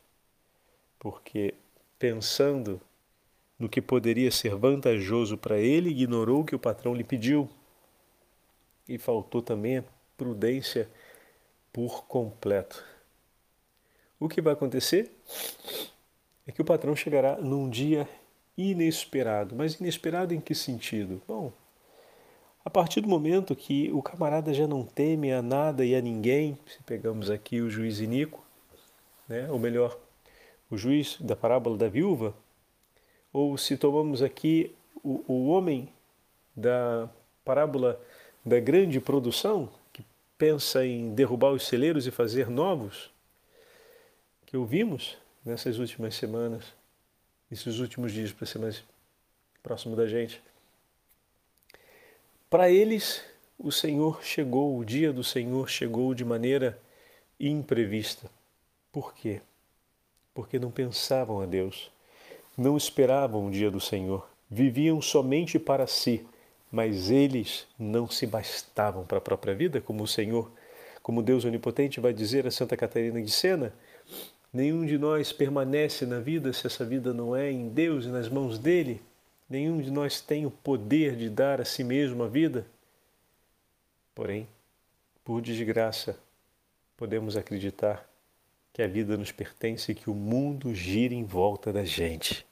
porque 1.00 1.56
pensando 1.98 2.82
no 3.58 3.70
que 3.70 3.82
poderia 3.82 4.32
ser 4.32 4.56
vantajoso 4.56 5.38
para 5.38 5.58
ele, 5.58 5.90
ignorou 5.90 6.42
o 6.42 6.46
que 6.46 6.56
o 6.56 6.60
patrão 6.60 6.94
lhe 6.94 7.04
pediu 7.04 7.50
e 8.88 8.98
faltou 8.98 9.42
também 9.42 9.78
a 9.78 9.84
prudência 10.18 10.90
por 11.72 12.06
completo. 12.06 12.84
O 14.20 14.30
que 14.30 14.42
vai 14.42 14.54
acontecer 14.54 15.12
é 16.48 16.52
que 16.52 16.62
o 16.62 16.66
patrão 16.66 16.96
chegará 16.96 17.38
num 17.38 17.70
dia 17.70 18.08
inesperado. 18.58 19.56
Mas 19.56 19.75
inesperado 19.75 20.34
em 20.34 20.40
que 20.40 20.56
sentido? 20.56 21.22
Bom, 21.28 21.52
a 22.64 22.70
partir 22.70 23.02
do 23.02 23.08
momento 23.08 23.56
que 23.56 23.92
o 23.92 24.02
camarada 24.02 24.54
já 24.54 24.68
não 24.68 24.84
teme 24.84 25.32
a 25.32 25.42
nada 25.42 25.86
e 25.86 25.96
a 25.96 26.02
ninguém, 26.02 26.58
se 26.66 26.82
pegamos 26.84 27.30
aqui 27.30 27.62
o 27.62 27.70
juiz 27.70 28.00
Inico, 28.00 28.44
né, 29.28 29.50
ou 29.52 29.60
melhor, 29.60 30.00
o 30.75 30.77
juiz 30.77 31.17
da 31.20 31.36
parábola 31.36 31.77
da 31.77 31.88
viúva, 31.88 32.36
ou 33.32 33.58
se 33.58 33.77
tomamos 33.77 34.22
aqui 34.22 34.75
o, 35.03 35.24
o 35.27 35.48
homem 35.48 35.89
da 36.55 37.10
parábola 37.44 38.00
da 38.46 38.60
grande 38.60 39.00
produção, 39.00 39.70
que 39.94 40.03
pensa 40.38 40.86
em 40.86 41.13
derrubar 41.13 41.51
os 41.51 41.65
celeiros 41.65 42.05
e 42.05 42.12
fazer 42.12 42.50
novos, 42.50 43.10
que 44.46 44.58
ouvimos 44.58 45.17
nessas 45.44 45.79
últimas 45.79 46.15
semanas, 46.15 46.65
nesses 47.50 47.79
últimos 47.79 48.12
dias, 48.12 48.32
para 48.32 48.46
ser 48.46 48.60
mais 48.60 48.84
próximo 49.63 49.96
da 49.96 50.08
gente. 50.08 50.41
Para 52.50 52.70
eles, 52.70 53.24
o 53.58 53.72
Senhor 53.72 54.24
chegou, 54.24 54.77
o 54.77 54.86
dia 54.86 55.12
do 55.13 55.24
Senhor 55.24 55.70
chegou 55.70 56.13
de 56.13 56.25
maneira 56.25 56.77
imprevista. 57.39 58.29
Por 58.91 59.13
quê? 59.13 59.41
Porque 60.36 60.60
não 60.60 60.70
pensavam 60.70 61.42
a 61.42 61.48
Deus, 61.48 61.89
não 62.56 62.77
esperavam 62.77 63.48
o 63.48 63.51
dia 63.51 63.72
do 63.72 63.80
Senhor, 63.80 64.30
viviam 64.48 65.01
somente 65.01 65.58
para 65.58 65.88
si, 65.88 66.24
mas 66.72 67.10
eles 67.10 67.65
não 67.80 68.08
se 68.08 68.27
bastavam 68.27 69.04
para 69.04 69.18
a 69.18 69.22
própria 69.22 69.56
vida, 69.56 69.82
como 69.82 70.04
o 70.04 70.08
Senhor, 70.08 70.51
como 71.01 71.24
Deus 71.24 71.44
onipotente 71.44 72.00
vai 72.00 72.13
dizer 72.13 72.46
a 72.46 72.51
Santa 72.51 72.77
Catarina 72.77 73.20
de 73.20 73.32
Sena, 73.32 73.74
Nenhum 74.56 74.86
de 74.86 74.98
nós 74.98 75.34
permanece 75.34 76.06
na 76.06 76.22
vida 76.22 76.54
se 76.54 76.65
essa 76.65 76.86
vida 76.86 77.13
não 77.13 77.36
é 77.36 77.51
em 77.51 77.68
Deus 77.68 78.06
e 78.06 78.08
nas 78.08 78.30
mãos 78.30 78.58
dele. 78.58 79.01
Nenhum 79.50 79.82
de 79.82 79.92
nós 79.92 80.22
tem 80.22 80.46
o 80.46 80.50
poder 80.50 81.18
de 81.18 81.30
dar 81.30 81.60
a 81.60 81.65
si 81.65 81.84
mesmo 81.84 82.24
a 82.24 82.27
vida. 82.30 82.65
Porém, 84.15 84.48
por 85.25 85.42
desgraça, 85.42 86.18
podemos 86.96 87.36
acreditar 87.36 88.10
que 88.75 88.84
a 88.84 88.88
vida 88.88 89.15
nos 89.15 89.32
pertence 89.32 89.94
e 89.94 89.96
que 89.96 90.10
o 90.10 90.13
mundo 90.13 90.75
gira 90.75 91.13
em 91.13 91.24
volta 91.24 91.72
da 91.72 91.86
gente. 91.86 92.46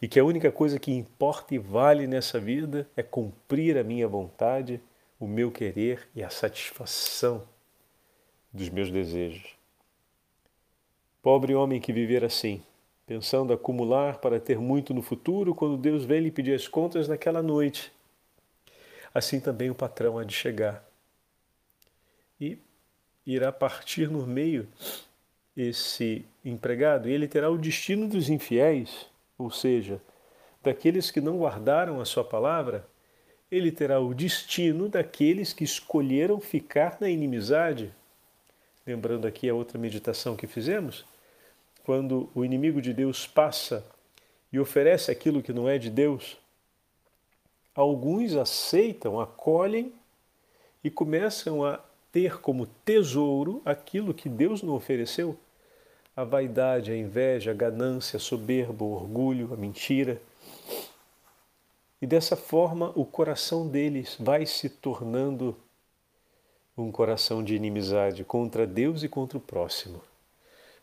E 0.00 0.06
que 0.06 0.20
a 0.20 0.24
única 0.24 0.52
coisa 0.52 0.78
que 0.78 0.92
importa 0.92 1.56
e 1.56 1.58
vale 1.58 2.06
nessa 2.06 2.38
vida 2.38 2.88
é 2.96 3.02
cumprir 3.02 3.76
a 3.76 3.82
minha 3.82 4.06
vontade, 4.06 4.80
o 5.18 5.26
meu 5.26 5.50
querer 5.50 6.08
e 6.14 6.22
a 6.22 6.30
satisfação 6.30 7.42
dos 8.52 8.68
meus 8.68 8.92
desejos. 8.92 9.56
Pobre 11.20 11.52
homem 11.52 11.80
que 11.80 11.92
viver 11.92 12.24
assim, 12.24 12.62
pensando 13.04 13.52
acumular 13.52 14.18
para 14.18 14.38
ter 14.38 14.60
muito 14.60 14.94
no 14.94 15.02
futuro, 15.02 15.52
quando 15.52 15.76
Deus 15.76 16.04
vem 16.04 16.20
lhe 16.20 16.30
pedir 16.30 16.54
as 16.54 16.68
contas 16.68 17.08
naquela 17.08 17.42
noite. 17.42 17.92
Assim 19.12 19.40
também 19.40 19.68
o 19.68 19.74
patrão 19.74 20.16
há 20.16 20.22
de 20.22 20.32
chegar. 20.32 20.88
E 22.40 22.56
irá 23.26 23.50
partir 23.50 24.08
no 24.08 24.24
meio 24.24 24.68
esse 25.56 26.24
empregado, 26.44 27.08
e 27.08 27.12
ele 27.12 27.26
terá 27.26 27.50
o 27.50 27.56
destino 27.56 28.06
dos 28.06 28.28
infiéis, 28.28 29.06
ou 29.38 29.50
seja, 29.50 30.00
daqueles 30.62 31.10
que 31.10 31.20
não 31.20 31.38
guardaram 31.38 32.00
a 32.00 32.04
sua 32.04 32.24
palavra, 32.24 32.86
ele 33.50 33.70
terá 33.70 34.00
o 34.00 34.12
destino 34.12 34.88
daqueles 34.88 35.52
que 35.52 35.64
escolheram 35.64 36.40
ficar 36.40 36.98
na 37.00 37.08
inimizade. 37.08 37.92
Lembrando 38.86 39.26
aqui 39.26 39.48
a 39.48 39.54
outra 39.54 39.78
meditação 39.78 40.36
que 40.36 40.46
fizemos, 40.46 41.04
quando 41.84 42.28
o 42.34 42.44
inimigo 42.44 42.82
de 42.82 42.92
Deus 42.92 43.26
passa 43.26 43.84
e 44.52 44.58
oferece 44.58 45.10
aquilo 45.10 45.42
que 45.42 45.52
não 45.52 45.68
é 45.68 45.78
de 45.78 45.88
Deus, 45.88 46.36
alguns 47.74 48.34
aceitam, 48.34 49.20
acolhem 49.20 49.92
e 50.82 50.90
começam 50.90 51.64
a 51.64 51.80
ter 52.10 52.40
como 52.40 52.66
tesouro 52.84 53.62
aquilo 53.64 54.14
que 54.14 54.28
Deus 54.28 54.62
não 54.62 54.74
ofereceu. 54.74 55.38
A 56.16 56.24
vaidade, 56.24 56.90
a 56.90 56.96
inveja, 56.96 57.50
a 57.50 57.54
ganância, 57.54 58.16
a 58.16 58.20
soberba, 58.20 58.82
o 58.82 58.92
orgulho, 58.92 59.52
a 59.52 59.56
mentira. 59.56 60.20
E 62.00 62.06
dessa 62.06 62.36
forma 62.36 62.90
o 62.96 63.04
coração 63.04 63.68
deles 63.68 64.16
vai 64.18 64.46
se 64.46 64.70
tornando 64.70 65.54
um 66.76 66.90
coração 66.90 67.44
de 67.44 67.54
inimizade 67.54 68.24
contra 68.24 68.66
Deus 68.66 69.02
e 69.02 69.08
contra 69.08 69.38
o 69.38 69.40
próximo. 69.40 70.02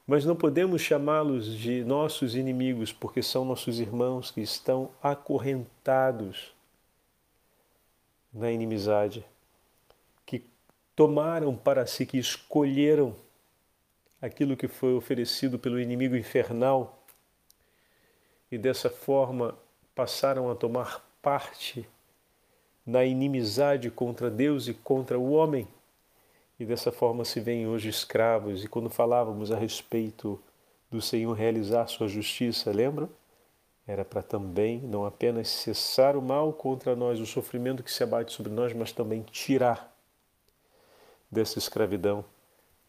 Mas 0.05 0.25
não 0.25 0.35
podemos 0.35 0.81
chamá-los 0.81 1.45
de 1.57 1.83
nossos 1.83 2.35
inimigos, 2.35 2.91
porque 2.91 3.23
são 3.23 3.45
nossos 3.45 3.79
irmãos 3.79 4.31
que 4.31 4.41
estão 4.41 4.89
acorrentados 5.01 6.53
na 8.33 8.51
inimizade, 8.51 9.23
que 10.25 10.43
tomaram 10.95 11.55
para 11.55 11.85
si, 11.85 12.05
que 12.05 12.17
escolheram 12.17 13.15
aquilo 14.24 14.56
que 14.56 14.70
foi 14.70 14.94
oferecido 14.94 15.60
pelo 15.60 15.77
inimigo 15.77 16.15
infernal 16.15 17.03
e 18.50 18.58
dessa 18.58 18.89
forma 18.89 19.53
passaram 19.94 20.50
a 20.50 20.56
tomar 20.56 21.06
parte 21.22 21.86
na 22.86 23.03
inimizade 23.03 23.92
contra 23.92 24.32
Deus 24.32 24.70
e 24.70 24.74
contra 24.74 25.20
o 25.20 25.34
homem. 25.34 25.68
E 26.58 26.63
dessa 26.63 26.89
forma 26.89 27.25
se 27.25 27.42
veem 27.42 27.68
hoje 27.68 27.89
escravos. 27.89 28.63
E 28.63 28.68
quando 28.70 28.89
falávamos 28.89 29.51
a 29.51 29.58
respeito 29.58 30.39
do 30.89 31.01
Senhor 31.01 31.34
realizar 31.34 31.88
sua 31.88 32.08
justiça, 32.08 32.72
lembra? 32.72 33.10
Era 33.86 34.06
para 34.06 34.22
também 34.22 34.80
não 34.80 35.06
apenas 35.06 35.50
cessar 35.50 36.15
o 36.15 36.22
mal 36.22 36.53
contra 36.53 36.96
nós, 36.96 37.20
o 37.20 37.25
sofrimento 37.25 37.84
que 37.84 37.92
se 37.92 38.01
abate 38.01 38.32
sobre 38.32 38.53
nós, 38.53 38.72
mas 38.72 38.94
também 38.94 39.22
tirar 39.24 39.94
dessa 41.30 41.60
escravidão 41.60 42.24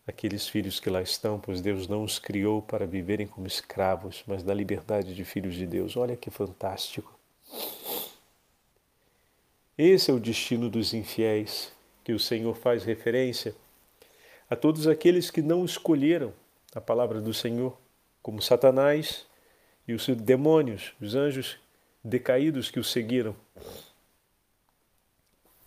aqueles 0.07 0.47
filhos 0.47 0.79
que 0.79 0.91
lá 0.91 1.01
estão, 1.01 1.41
pois 1.41 1.61
Deus 1.61 1.89
não 1.89 2.05
os 2.05 2.19
criou 2.19 2.61
para 2.61 2.87
viverem 2.87 3.27
como 3.27 3.47
escravos, 3.47 4.23
mas 4.27 4.45
na 4.45 4.53
liberdade 4.53 5.15
de 5.15 5.25
filhos 5.25 5.55
de 5.55 5.67
Deus. 5.67 5.97
Olha 5.97 6.17
que 6.17 6.31
fantástico. 6.31 7.19
Esse 9.77 10.11
é 10.11 10.15
o 10.15 10.21
destino 10.21 10.69
dos 10.69 10.95
infiéis, 10.95 11.73
que 12.05 12.13
o 12.13 12.19
Senhor 12.19 12.55
faz 12.55 12.85
referência 12.85 13.55
a 14.49 14.55
todos 14.55 14.87
aqueles 14.87 15.31
que 15.31 15.43
não 15.43 15.65
escolheram 15.65 16.33
a 16.75 16.81
palavra 16.81 17.21
do 17.21 17.33
Senhor, 17.33 17.77
como 18.23 18.43
Satanás 18.43 19.27
e 19.89 19.95
os 19.95 20.07
demônios, 20.07 20.93
os 21.01 21.15
anjos 21.15 21.59
decaídos 22.03 22.71
que 22.71 22.79
o 22.79 22.85
seguiram. 22.85 23.35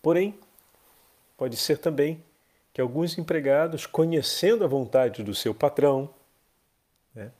Porém, 0.01 0.37
pode 1.35 1.57
ser 1.57 1.79
também 1.79 2.23
que 2.77 2.81
alguns 2.81 3.17
empregados, 3.17 3.87
conhecendo 3.87 4.63
a 4.63 4.67
vontade 4.67 5.23
do 5.23 5.33
seu 5.33 5.51
patrão, 5.51 6.13
né? 7.11 7.31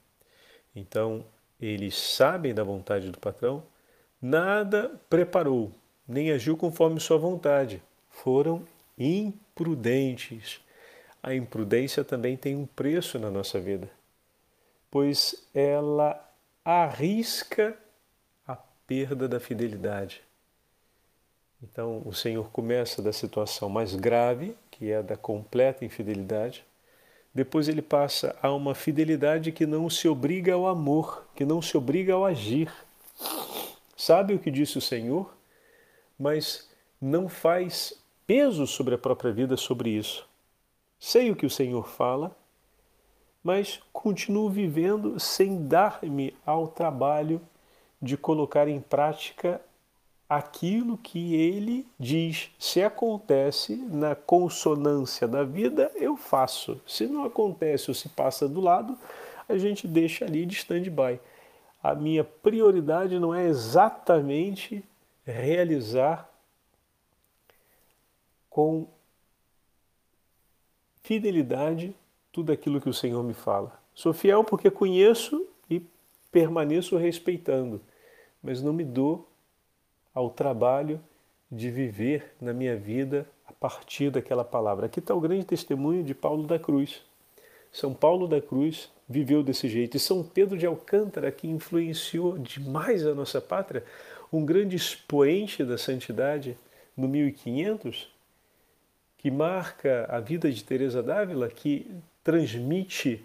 então 0.75 1.23
eles 1.61 1.95
sabem 1.95 2.55
da 2.55 2.63
vontade 2.63 3.11
do 3.11 3.19
patrão, 3.19 3.63
nada 4.19 4.99
preparou, 5.07 5.71
nem 6.07 6.31
agiu 6.31 6.57
conforme 6.57 6.99
sua 6.99 7.19
vontade. 7.19 7.83
Foram 8.09 8.67
imprudentes. 8.97 10.59
A 11.21 11.35
imprudência 11.35 12.03
também 12.03 12.35
tem 12.35 12.55
um 12.55 12.65
preço 12.65 13.19
na 13.19 13.29
nossa 13.29 13.59
vida, 13.59 13.87
pois 14.89 15.47
ela 15.53 16.19
arrisca 16.65 17.77
a 18.47 18.55
perda 18.55 19.27
da 19.27 19.39
fidelidade. 19.39 20.23
Então, 21.61 22.03
o 22.05 22.13
Senhor 22.13 22.49
começa 22.51 23.01
da 23.01 23.11
situação 23.11 23.67
mais 23.67 23.95
grave, 23.95 24.55
que 24.69 24.91
é 24.91 24.97
a 24.97 25.01
da 25.01 25.17
completa 25.17 25.83
infidelidade. 25.83 26.63
Depois 27.33 27.67
ele 27.67 27.81
passa 27.81 28.35
a 28.41 28.51
uma 28.51 28.75
fidelidade 28.75 29.51
que 29.51 29.65
não 29.65 29.89
se 29.89 30.07
obriga 30.07 30.53
ao 30.53 30.67
amor, 30.67 31.25
que 31.35 31.45
não 31.45 31.61
se 31.61 31.75
obriga 31.77 32.13
ao 32.13 32.25
agir. 32.25 32.71
Sabe 33.95 34.33
o 34.33 34.39
que 34.39 34.51
disse 34.51 34.77
o 34.77 34.81
Senhor, 34.81 35.33
mas 36.17 36.69
não 37.01 37.27
faz 37.27 37.93
peso 38.25 38.67
sobre 38.67 38.95
a 38.95 38.97
própria 38.97 39.31
vida 39.31 39.57
sobre 39.57 39.89
isso. 39.89 40.27
Sei 40.99 41.31
o 41.31 41.35
que 41.35 41.45
o 41.45 41.49
Senhor 41.49 41.87
fala, 41.87 42.35
mas 43.43 43.79
continuo 43.93 44.49
vivendo 44.49 45.19
sem 45.19 45.67
dar-me 45.67 46.35
ao 46.45 46.67
trabalho 46.67 47.41
de 48.01 48.17
colocar 48.17 48.67
em 48.67 48.79
prática 48.79 49.61
aquilo 50.29 50.97
que 50.97 51.35
ele 51.35 51.87
diz. 51.99 52.51
Se 52.59 52.83
acontece 52.83 53.75
na 53.75 54.15
consonância 54.15 55.27
da 55.27 55.43
vida, 55.43 55.91
eu 55.95 56.17
faço. 56.17 56.81
Se 56.85 57.07
não 57.07 57.23
acontece 57.23 57.89
ou 57.89 57.95
se 57.95 58.09
passa 58.09 58.47
do 58.47 58.59
lado, 58.59 58.97
a 59.47 59.57
gente 59.57 59.87
deixa 59.87 60.25
ali 60.25 60.45
de 60.45 60.55
stand-by. 60.55 61.19
A 61.81 61.95
minha 61.95 62.23
prioridade 62.23 63.19
não 63.19 63.33
é 63.33 63.47
exatamente 63.47 64.83
realizar 65.25 66.29
com 68.49 68.87
fidelidade 71.03 71.95
tudo 72.31 72.51
aquilo 72.51 72.81
que 72.81 72.89
o 72.89 72.93
Senhor 72.93 73.23
me 73.23 73.33
fala. 73.33 73.79
Sou 73.93 74.13
fiel 74.13 74.43
porque 74.43 74.69
conheço 74.69 75.47
e 75.69 75.81
permaneço 76.31 76.97
respeitando, 76.97 77.81
mas 78.43 78.61
não 78.61 78.73
me 78.73 78.83
dou 78.83 79.27
ao 80.17 80.31
trabalho 80.31 80.99
de 81.51 81.69
viver 81.69 82.33
na 82.41 82.51
minha 82.51 82.75
vida 82.75 83.27
a 83.45 83.53
partir 83.53 84.09
daquela 84.09 84.43
palavra. 84.43 84.87
Aqui 84.87 84.97
está 84.97 85.13
o 85.13 85.21
grande 85.21 85.45
testemunho 85.45 86.03
de 86.03 86.15
Paulo 86.15 86.47
da 86.47 86.57
Cruz. 86.57 87.03
São 87.71 87.93
Paulo 87.93 88.27
da 88.27 88.41
Cruz 88.41 88.89
viveu 89.07 89.43
desse 89.43 89.69
jeito. 89.69 89.95
E 89.95 89.99
São 89.99 90.23
Pedro 90.23 90.57
de 90.57 90.65
Alcântara, 90.65 91.31
que 91.31 91.47
influenciou 91.47 92.35
demais 92.35 93.05
a 93.05 93.13
nossa 93.13 93.39
pátria, 93.39 93.85
um 94.33 94.43
grande 94.43 94.75
expoente 94.75 95.63
da 95.63 95.77
santidade 95.77 96.57
no 96.97 97.07
1500, 97.07 98.09
que 99.19 99.29
marca 99.29 100.07
a 100.09 100.19
vida 100.19 100.51
de 100.51 100.63
Teresa 100.63 101.03
d'Ávila, 101.03 101.47
que 101.47 101.91
transmite 102.23 103.23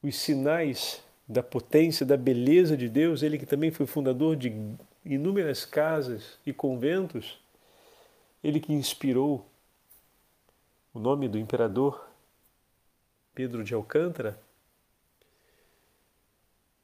os 0.00 0.14
sinais 0.14 1.02
da 1.28 1.42
potência, 1.42 2.06
da 2.06 2.16
beleza 2.16 2.76
de 2.76 2.88
Deus, 2.88 3.24
ele 3.24 3.36
que 3.36 3.46
também 3.46 3.72
foi 3.72 3.84
fundador 3.84 4.36
de 4.36 4.52
inúmeras 5.04 5.64
casas 5.64 6.38
e 6.46 6.52
conventos, 6.52 7.38
ele 8.42 8.60
que 8.60 8.72
inspirou 8.72 9.46
o 10.92 10.98
nome 10.98 11.28
do 11.28 11.38
imperador 11.38 12.08
Pedro 13.34 13.64
de 13.64 13.74
Alcântara. 13.74 14.40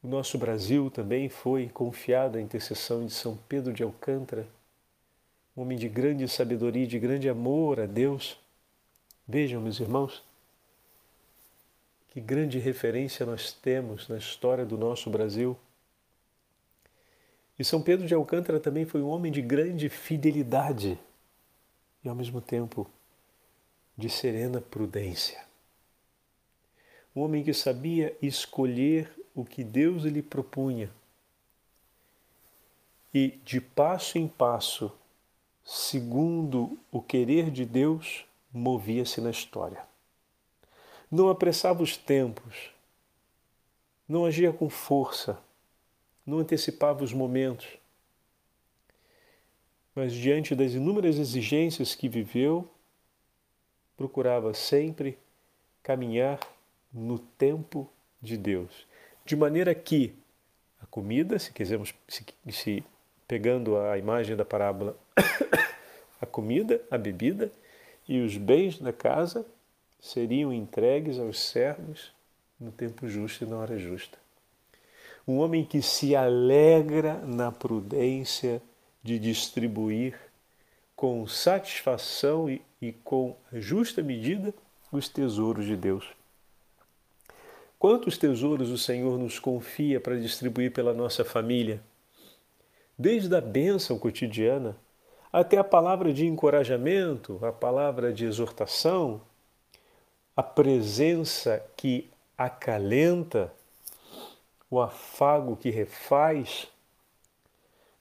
O 0.03 0.07
nosso 0.07 0.37
Brasil 0.37 0.91
também 0.91 1.29
foi 1.29 1.69
confiado 1.69 2.37
à 2.37 2.41
intercessão 2.41 3.05
de 3.05 3.13
São 3.13 3.37
Pedro 3.47 3.71
de 3.71 3.83
Alcântara, 3.83 4.47
um 5.55 5.61
homem 5.61 5.77
de 5.77 5.87
grande 5.87 6.27
sabedoria, 6.27 6.87
de 6.87 6.99
grande 6.99 7.29
amor 7.29 7.79
a 7.79 7.85
Deus. 7.85 8.37
Vejam, 9.27 9.61
meus 9.61 9.79
irmãos, 9.79 10.23
que 12.09 12.19
grande 12.19 12.59
referência 12.59 13.25
nós 13.25 13.53
temos 13.53 14.09
na 14.09 14.17
história 14.17 14.65
do 14.65 14.77
nosso 14.77 15.09
Brasil. 15.09 15.57
E 17.61 17.63
São 17.63 17.79
Pedro 17.79 18.07
de 18.07 18.13
Alcântara 18.15 18.59
também 18.59 18.87
foi 18.87 19.03
um 19.03 19.07
homem 19.09 19.31
de 19.31 19.39
grande 19.39 19.87
fidelidade 19.87 20.97
e, 22.03 22.09
ao 22.09 22.15
mesmo 22.15 22.41
tempo, 22.41 22.89
de 23.95 24.09
serena 24.09 24.59
prudência. 24.59 25.39
Um 27.15 27.21
homem 27.21 27.43
que 27.43 27.53
sabia 27.53 28.17
escolher 28.19 29.11
o 29.35 29.45
que 29.45 29.63
Deus 29.63 30.05
lhe 30.05 30.23
propunha 30.23 30.89
e, 33.13 33.39
de 33.45 33.61
passo 33.61 34.17
em 34.17 34.27
passo, 34.27 34.91
segundo 35.63 36.79
o 36.91 36.99
querer 36.99 37.51
de 37.51 37.63
Deus, 37.63 38.25
movia-se 38.51 39.21
na 39.21 39.29
história. 39.29 39.85
Não 41.11 41.29
apressava 41.29 41.83
os 41.83 41.95
tempos, 41.95 42.71
não 44.09 44.25
agia 44.25 44.51
com 44.51 44.67
força, 44.67 45.39
não 46.25 46.39
antecipava 46.39 47.03
os 47.03 47.13
momentos. 47.13 47.67
Mas 49.93 50.13
diante 50.13 50.55
das 50.55 50.73
inúmeras 50.73 51.17
exigências 51.17 51.95
que 51.95 52.07
viveu, 52.07 52.69
procurava 53.97 54.53
sempre 54.53 55.17
caminhar 55.83 56.39
no 56.93 57.19
tempo 57.19 57.89
de 58.21 58.37
Deus. 58.37 58.87
De 59.25 59.35
maneira 59.35 59.75
que 59.75 60.13
a 60.81 60.85
comida, 60.85 61.37
se 61.37 61.51
quisermos, 61.51 61.93
se, 62.07 62.25
se 62.49 62.83
pegando 63.27 63.77
a 63.77 63.97
imagem 63.97 64.35
da 64.35 64.45
parábola, 64.45 64.97
a 66.19 66.25
comida, 66.25 66.81
a 66.89 66.97
bebida 66.97 67.51
e 68.07 68.21
os 68.21 68.37
bens 68.37 68.79
da 68.79 68.93
casa 68.93 69.45
seriam 69.99 70.53
entregues 70.53 71.19
aos 71.19 71.39
servos 71.39 72.11
no 72.59 72.71
tempo 72.71 73.07
justo 73.07 73.43
e 73.43 73.47
na 73.47 73.57
hora 73.57 73.77
justa 73.77 74.20
um 75.27 75.37
homem 75.37 75.63
que 75.63 75.81
se 75.81 76.15
alegra 76.15 77.15
na 77.25 77.51
prudência 77.51 78.61
de 79.03 79.19
distribuir 79.19 80.19
com 80.95 81.25
satisfação 81.27 82.49
e, 82.49 82.61
e 82.81 82.91
com 82.91 83.35
justa 83.53 84.01
medida 84.01 84.53
os 84.91 85.07
tesouros 85.07 85.65
de 85.65 85.75
Deus. 85.75 86.05
Quantos 87.79 88.17
tesouros 88.17 88.69
o 88.69 88.77
Senhor 88.77 89.17
nos 89.17 89.39
confia 89.39 89.99
para 89.99 90.19
distribuir 90.19 90.71
pela 90.71 90.93
nossa 90.93 91.25
família? 91.25 91.81
Desde 92.97 93.35
a 93.35 93.41
bênção 93.41 93.97
cotidiana 93.97 94.77
até 95.33 95.57
a 95.57 95.63
palavra 95.63 96.13
de 96.13 96.27
encorajamento, 96.27 97.43
a 97.43 97.51
palavra 97.51 98.13
de 98.13 98.25
exortação, 98.25 99.21
a 100.35 100.43
presença 100.43 101.63
que 101.75 102.09
acalenta, 102.37 103.51
o 104.71 104.79
afago 104.79 105.57
que 105.57 105.69
refaz. 105.69 106.67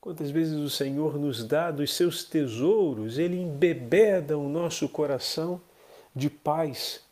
Quantas 0.01 0.31
vezes 0.31 0.55
o 0.55 0.71
Senhor 0.71 1.19
nos 1.19 1.45
dá 1.45 1.73
dos 1.73 1.93
seus 1.93 2.23
tesouros, 2.23 3.19
Ele 3.19 3.37
embebeda 3.37 4.39
o 4.39 4.49
nosso 4.49 4.89
coração 4.89 5.61
de 6.15 6.31
paz, 6.31 7.03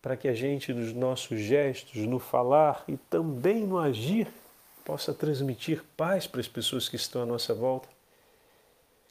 para 0.00 0.16
que 0.16 0.26
a 0.26 0.34
gente, 0.34 0.72
nos 0.72 0.92
nossos 0.94 1.38
gestos, 1.38 2.06
no 2.06 2.18
falar 2.18 2.82
e 2.88 2.96
também 2.96 3.66
no 3.66 3.78
agir, 3.78 4.26
possa 4.82 5.14
transmitir 5.14 5.84
paz 5.96 6.26
para 6.26 6.40
as 6.40 6.48
pessoas 6.48 6.88
que 6.88 6.96
estão 6.96 7.22
à 7.22 7.26
nossa 7.26 7.54
volta. 7.54 7.88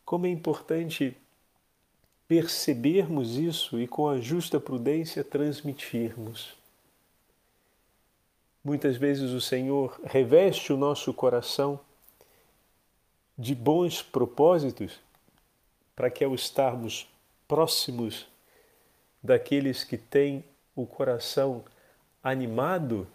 Como 0.03 0.25
é 0.25 0.29
importante 0.29 1.15
percebermos 2.27 3.37
isso 3.37 3.79
e, 3.79 3.87
com 3.87 4.09
a 4.09 4.19
justa 4.19 4.59
prudência, 4.59 5.23
transmitirmos. 5.23 6.61
Muitas 8.63 8.95
vezes 8.95 9.32
o 9.32 9.41
Senhor 9.41 10.00
reveste 10.04 10.71
o 10.71 10.78
nosso 10.78 11.12
coração 11.13 11.80
de 13.36 13.56
bons 13.56 14.04
propósitos 14.04 15.00
para 15.95 16.12
que 16.12 16.24
ao 16.24 16.36
estarmos 16.36 17.08
próximos 17.47 18.28
daqueles 19.21 19.84
que 19.84 19.97
têm 19.97 20.43
o 20.76 20.86
coração 20.86 21.63
animado 22.24 23.08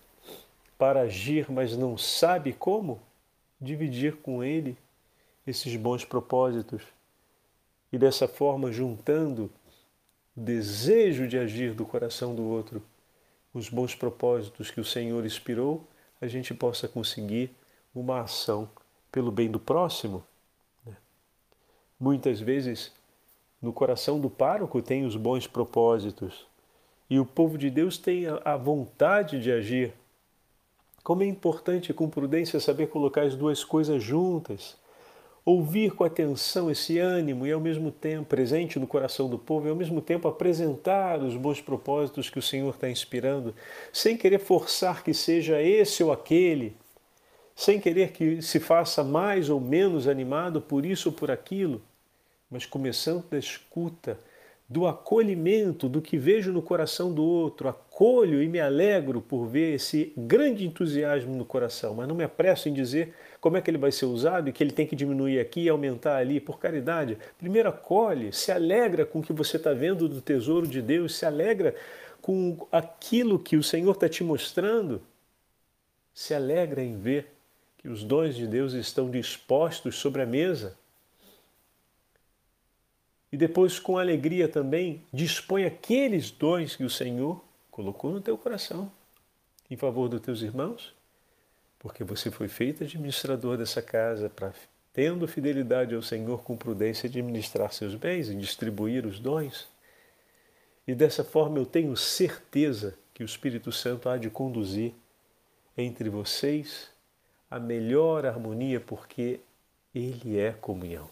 para 0.76 1.02
agir, 1.02 1.50
mas 1.50 1.76
não 1.76 1.96
sabe 1.96 2.52
como, 2.52 3.00
dividir 3.60 4.16
com 4.16 4.42
ele 4.42 4.76
esses 5.46 5.76
bons 5.76 6.04
propósitos. 6.04 6.82
E 7.92 7.98
dessa 7.98 8.26
forma 8.26 8.72
juntando 8.72 9.50
o 10.36 10.40
desejo 10.40 11.26
de 11.28 11.38
agir 11.38 11.72
do 11.72 11.86
coração 11.86 12.34
do 12.34 12.42
outro 12.42 12.82
os 13.56 13.70
bons 13.70 13.94
propósitos 13.94 14.70
que 14.70 14.80
o 14.80 14.84
Senhor 14.84 15.24
inspirou, 15.24 15.82
a 16.20 16.26
gente 16.26 16.52
possa 16.52 16.86
conseguir 16.86 17.50
uma 17.94 18.20
ação 18.20 18.68
pelo 19.10 19.30
bem 19.30 19.50
do 19.50 19.58
próximo. 19.58 20.22
Né? 20.84 20.94
Muitas 21.98 22.38
vezes 22.38 22.92
no 23.60 23.72
coração 23.72 24.20
do 24.20 24.28
pároco 24.28 24.82
tem 24.82 25.06
os 25.06 25.16
bons 25.16 25.46
propósitos 25.46 26.46
e 27.08 27.18
o 27.18 27.24
povo 27.24 27.56
de 27.56 27.70
Deus 27.70 27.96
tem 27.96 28.26
a 28.44 28.56
vontade 28.56 29.40
de 29.40 29.50
agir. 29.50 29.94
Como 31.02 31.22
é 31.22 31.26
importante 31.26 31.94
com 31.94 32.10
prudência 32.10 32.60
saber 32.60 32.88
colocar 32.88 33.22
as 33.22 33.34
duas 33.34 33.64
coisas 33.64 34.02
juntas 34.02 34.76
ouvir 35.46 35.92
com 35.92 36.02
atenção 36.02 36.68
esse 36.68 36.98
ânimo 36.98 37.46
e 37.46 37.52
ao 37.52 37.60
mesmo 37.60 37.92
tempo 37.92 38.26
presente 38.26 38.80
no 38.80 38.86
coração 38.86 39.30
do 39.30 39.38
povo 39.38 39.68
e 39.68 39.70
ao 39.70 39.76
mesmo 39.76 40.02
tempo 40.02 40.26
apresentar 40.26 41.20
os 41.20 41.36
bons 41.36 41.60
propósitos 41.60 42.28
que 42.28 42.40
o 42.40 42.42
Senhor 42.42 42.74
está 42.74 42.90
inspirando, 42.90 43.54
sem 43.92 44.16
querer 44.16 44.40
forçar 44.40 45.04
que 45.04 45.14
seja 45.14 45.62
esse 45.62 46.02
ou 46.02 46.10
aquele, 46.10 46.76
sem 47.54 47.78
querer 47.78 48.10
que 48.10 48.42
se 48.42 48.58
faça 48.58 49.04
mais 49.04 49.48
ou 49.48 49.60
menos 49.60 50.08
animado 50.08 50.60
por 50.60 50.84
isso 50.84 51.10
ou 51.10 51.14
por 51.14 51.30
aquilo, 51.30 51.80
mas 52.50 52.66
começando 52.66 53.24
da 53.30 53.38
escuta, 53.38 54.18
do 54.68 54.84
acolhimento 54.84 55.88
do 55.88 56.02
que 56.02 56.18
vejo 56.18 56.52
no 56.52 56.60
coração 56.60 57.14
do 57.14 57.24
outro, 57.24 57.68
acolho 57.68 58.42
e 58.42 58.48
me 58.48 58.58
alegro 58.58 59.20
por 59.20 59.46
ver 59.46 59.74
esse 59.74 60.12
grande 60.16 60.66
entusiasmo 60.66 61.36
no 61.36 61.44
coração, 61.44 61.94
mas 61.94 62.08
não 62.08 62.16
me 62.16 62.24
apresso 62.24 62.68
em 62.68 62.72
dizer 62.72 63.14
como 63.46 63.56
é 63.56 63.62
que 63.62 63.70
ele 63.70 63.78
vai 63.78 63.92
ser 63.92 64.06
usado 64.06 64.48
e 64.48 64.52
que 64.52 64.60
ele 64.60 64.72
tem 64.72 64.88
que 64.88 64.96
diminuir 64.96 65.38
aqui 65.38 65.60
e 65.60 65.68
aumentar 65.68 66.16
ali, 66.16 66.40
por 66.40 66.58
caridade. 66.58 67.16
Primeiro 67.38 67.68
acolhe, 67.68 68.32
se 68.32 68.50
alegra 68.50 69.06
com 69.06 69.20
o 69.20 69.22
que 69.22 69.32
você 69.32 69.56
está 69.56 69.72
vendo 69.72 70.08
do 70.08 70.20
tesouro 70.20 70.66
de 70.66 70.82
Deus, 70.82 71.14
se 71.14 71.24
alegra 71.24 71.72
com 72.20 72.66
aquilo 72.72 73.38
que 73.38 73.56
o 73.56 73.62
Senhor 73.62 73.92
está 73.92 74.08
te 74.08 74.24
mostrando, 74.24 75.00
se 76.12 76.34
alegra 76.34 76.82
em 76.82 76.98
ver 76.98 77.32
que 77.78 77.88
os 77.88 78.02
dons 78.02 78.34
de 78.34 78.48
Deus 78.48 78.72
estão 78.72 79.08
dispostos 79.08 79.94
sobre 79.94 80.22
a 80.22 80.26
mesa. 80.26 80.76
E 83.30 83.36
depois, 83.36 83.78
com 83.78 83.96
alegria 83.96 84.48
também, 84.48 85.04
dispõe 85.12 85.66
aqueles 85.66 86.32
dons 86.32 86.74
que 86.74 86.82
o 86.82 86.90
Senhor 86.90 87.40
colocou 87.70 88.10
no 88.10 88.20
teu 88.20 88.36
coração 88.36 88.90
em 89.70 89.76
favor 89.76 90.08
dos 90.08 90.20
teus 90.20 90.42
irmãos 90.42 90.95
porque 91.78 92.04
você 92.04 92.30
foi 92.30 92.48
feito 92.48 92.84
administrador 92.84 93.56
dessa 93.56 93.82
casa 93.82 94.28
para, 94.28 94.52
tendo 94.92 95.28
fidelidade 95.28 95.94
ao 95.94 96.02
Senhor 96.02 96.42
com 96.42 96.56
prudência, 96.56 97.08
administrar 97.08 97.72
seus 97.72 97.94
bens 97.94 98.28
e 98.28 98.34
distribuir 98.34 99.06
os 99.06 99.20
dons. 99.20 99.68
E 100.86 100.94
dessa 100.94 101.24
forma 101.24 101.58
eu 101.58 101.66
tenho 101.66 101.96
certeza 101.96 102.96
que 103.12 103.22
o 103.22 103.26
Espírito 103.26 103.72
Santo 103.72 104.08
há 104.08 104.16
de 104.16 104.30
conduzir 104.30 104.92
entre 105.76 106.08
vocês 106.08 106.90
a 107.50 107.58
melhor 107.58 108.26
harmonia, 108.26 108.80
porque 108.80 109.40
Ele 109.94 110.38
é 110.38 110.52
comunhão. 110.52 111.08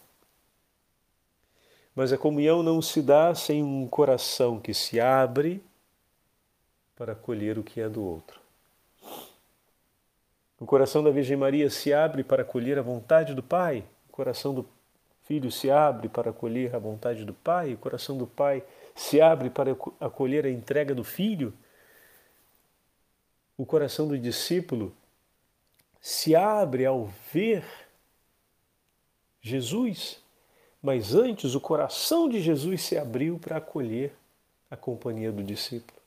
Mas 1.94 2.12
a 2.12 2.18
comunhão 2.18 2.62
não 2.62 2.83
se 2.83 3.00
dá 3.00 3.35
sem 3.35 3.62
um 3.62 3.87
coração 3.87 4.59
que 4.59 4.74
se 4.74 4.98
abre 4.98 5.62
para 6.96 7.12
acolher 7.12 7.59
o 7.59 7.62
que 7.62 7.81
é 7.81 7.88
do 7.88 8.03
outro. 8.03 8.43
O 10.58 10.66
coração 10.66 11.02
da 11.02 11.10
Virgem 11.10 11.36
Maria 11.36 11.68
se 11.68 11.92
abre 11.92 12.22
para 12.22 12.42
acolher 12.42 12.78
a 12.78 12.82
vontade 12.82 13.34
do 13.34 13.42
Pai, 13.42 13.84
o 14.08 14.12
coração 14.12 14.54
do 14.54 14.68
Filho 15.24 15.50
se 15.50 15.70
abre 15.70 16.08
para 16.08 16.30
acolher 16.30 16.74
a 16.74 16.78
vontade 16.78 17.24
do 17.24 17.32
Pai, 17.32 17.72
o 17.72 17.78
coração 17.78 18.16
do 18.16 18.26
Pai 18.26 18.62
se 18.94 19.20
abre 19.20 19.50
para 19.50 19.72
acolher 19.98 20.44
a 20.44 20.50
entrega 20.50 20.94
do 20.94 21.02
Filho. 21.02 21.52
O 23.56 23.64
coração 23.64 24.06
do 24.06 24.18
discípulo 24.18 24.94
se 26.00 26.36
abre 26.36 26.84
ao 26.84 27.06
ver 27.32 27.64
Jesus, 29.40 30.22
mas 30.82 31.14
antes 31.14 31.54
o 31.54 31.60
coração 31.60 32.28
de 32.28 32.40
Jesus 32.40 32.82
se 32.82 32.98
abriu 32.98 33.38
para 33.38 33.56
acolher 33.56 34.14
a 34.70 34.76
companhia 34.76 35.32
do 35.32 35.42
discípulo. 35.42 35.98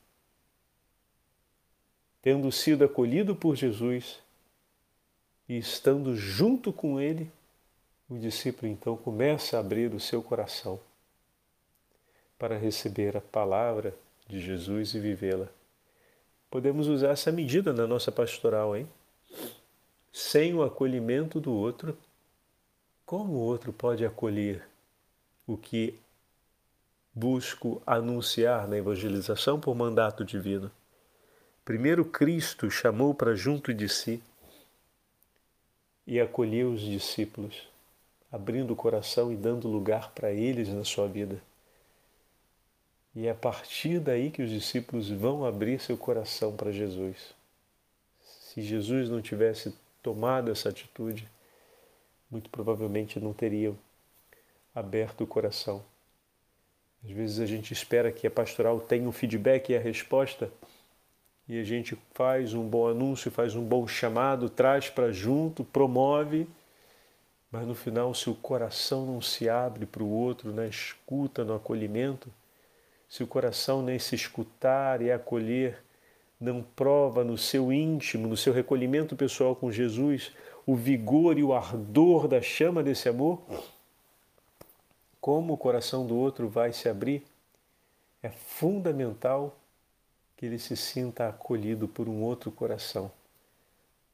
Tendo 2.22 2.52
sido 2.52 2.84
acolhido 2.84 3.36
por 3.36 3.56
Jesus, 3.56 4.20
e 5.48 5.58
estando 5.58 6.16
junto 6.16 6.74
com 6.74 7.00
ele, 7.00 7.32
o 8.10 8.18
discípulo 8.18 8.72
então 8.72 8.96
começa 8.98 9.58
a 9.58 9.60
abrir 9.60 9.94
o 9.94 10.00
seu 10.00 10.22
coração 10.22 10.80
para 12.38 12.58
receber 12.58 13.18
a 13.18 13.22
palavra 13.22 13.94
de 14.28 14.40
Jesus 14.40 14.94
e 14.94 15.00
vivê-la. 15.00 15.48
Podemos 16.50 16.88
usar 16.88 17.10
essa 17.10 17.32
medida 17.32 17.74
na 17.74 17.88
nossa 17.88 18.12
pastoral, 18.12 18.76
hein? 18.76 18.88
Sem 20.14 20.54
o 20.54 20.64
acolhimento 20.64 21.40
do 21.40 21.54
outro, 21.54 21.98
como 23.06 23.34
o 23.34 23.40
outro 23.40 23.74
pode 23.74 24.06
acolher 24.06 24.68
o 25.46 25.58
que 25.58 25.98
busco 27.14 27.82
anunciar 27.86 28.68
na 28.68 28.78
evangelização 28.78 29.60
por 29.60 29.76
mandato 29.76 30.24
divino? 30.24 30.72
Primeiro, 31.66 32.06
Cristo 32.06 32.70
chamou 32.70 33.14
para 33.14 33.36
junto 33.36 33.74
de 33.74 33.90
si 33.90 34.22
e 36.08 36.22
acolheu 36.22 36.72
os 36.72 36.80
discípulos, 36.80 37.68
abrindo 38.32 38.72
o 38.72 38.76
coração 38.78 39.32
e 39.32 39.36
dando 39.36 39.68
lugar 39.68 40.12
para 40.12 40.32
eles 40.32 40.70
na 40.70 40.86
sua 40.86 41.06
vida. 41.06 41.42
E 43.14 43.28
é 43.28 43.32
a 43.32 43.36
partir 43.36 44.00
daí 44.00 44.32
que 44.32 44.42
os 44.42 44.50
discípulos 44.50 45.10
vão 45.10 45.44
abrir 45.44 45.82
seu 45.82 45.98
coração 45.98 46.56
para 46.56 46.72
Jesus. 46.72 47.34
Se 48.22 48.62
Jesus 48.62 49.10
não 49.10 49.22
tivesse 49.22 49.76
tomado 50.02 50.50
essa 50.50 50.70
atitude, 50.70 51.28
muito 52.32 52.50
provavelmente 52.50 53.20
não 53.20 53.34
teriam 53.34 53.78
aberto 54.74 55.24
o 55.24 55.28
coração. 55.28 55.84
Às 57.04 57.12
vezes 57.12 57.40
a 57.40 57.46
gente 57.46 57.74
espera 57.74 58.12
que 58.12 58.28
a 58.28 58.32
pastoral 58.32 58.80
tenha 58.80 59.08
um 59.08 59.12
feedback 59.12 59.70
e 59.70 59.76
a 59.76 59.80
resposta 59.80 60.52
e 61.48 61.60
a 61.60 61.64
gente 61.64 61.98
faz 62.14 62.54
um 62.54 62.68
bom 62.68 62.88
anúncio, 62.88 63.32
faz 63.32 63.56
um 63.56 63.64
bom 63.64 63.88
chamado, 63.88 64.50
traz 64.50 64.90
para 64.90 65.12
junto, 65.12 65.64
promove, 65.64 66.48
mas 67.50 67.66
no 67.66 67.74
final, 67.74 68.14
se 68.14 68.30
o 68.30 68.36
coração 68.36 69.06
não 69.06 69.22
se 69.22 69.48
abre 69.48 69.86
para 69.86 70.04
o 70.04 70.10
outro, 70.10 70.54
na 70.54 70.68
escuta, 70.68 71.46
no 71.46 71.56
acolhimento, 71.56 72.30
se 73.08 73.24
o 73.24 73.28
coração 73.28 73.82
nem 73.82 73.98
se 73.98 74.16
escutar 74.16 75.02
e 75.02 75.10
acolher, 75.10 75.82
não 76.40 76.62
prova 76.62 77.24
no 77.24 77.38
seu 77.38 77.72
íntimo, 77.72 78.28
no 78.28 78.36
seu 78.36 78.54
recolhimento 78.54 79.16
pessoal 79.16 79.56
com 79.56 79.72
Jesus, 79.72 80.34
o 80.66 80.76
vigor 80.76 81.38
e 81.38 81.44
o 81.44 81.54
ardor 81.54 82.28
da 82.28 82.42
chama 82.42 82.84
desse 82.84 83.08
amor, 83.08 83.42
como 85.22 85.54
o 85.54 85.58
coração 85.58 86.06
do 86.06 86.16
outro 86.16 86.50
vai 86.50 86.74
se 86.74 86.90
abrir? 86.90 87.24
É 88.22 88.30
fundamental 88.30 89.58
que 90.38 90.46
ele 90.46 90.60
se 90.60 90.78
sinta 90.78 91.28
acolhido 91.28 91.88
por 91.88 92.08
um 92.08 92.22
outro 92.22 92.52
coração, 92.52 93.12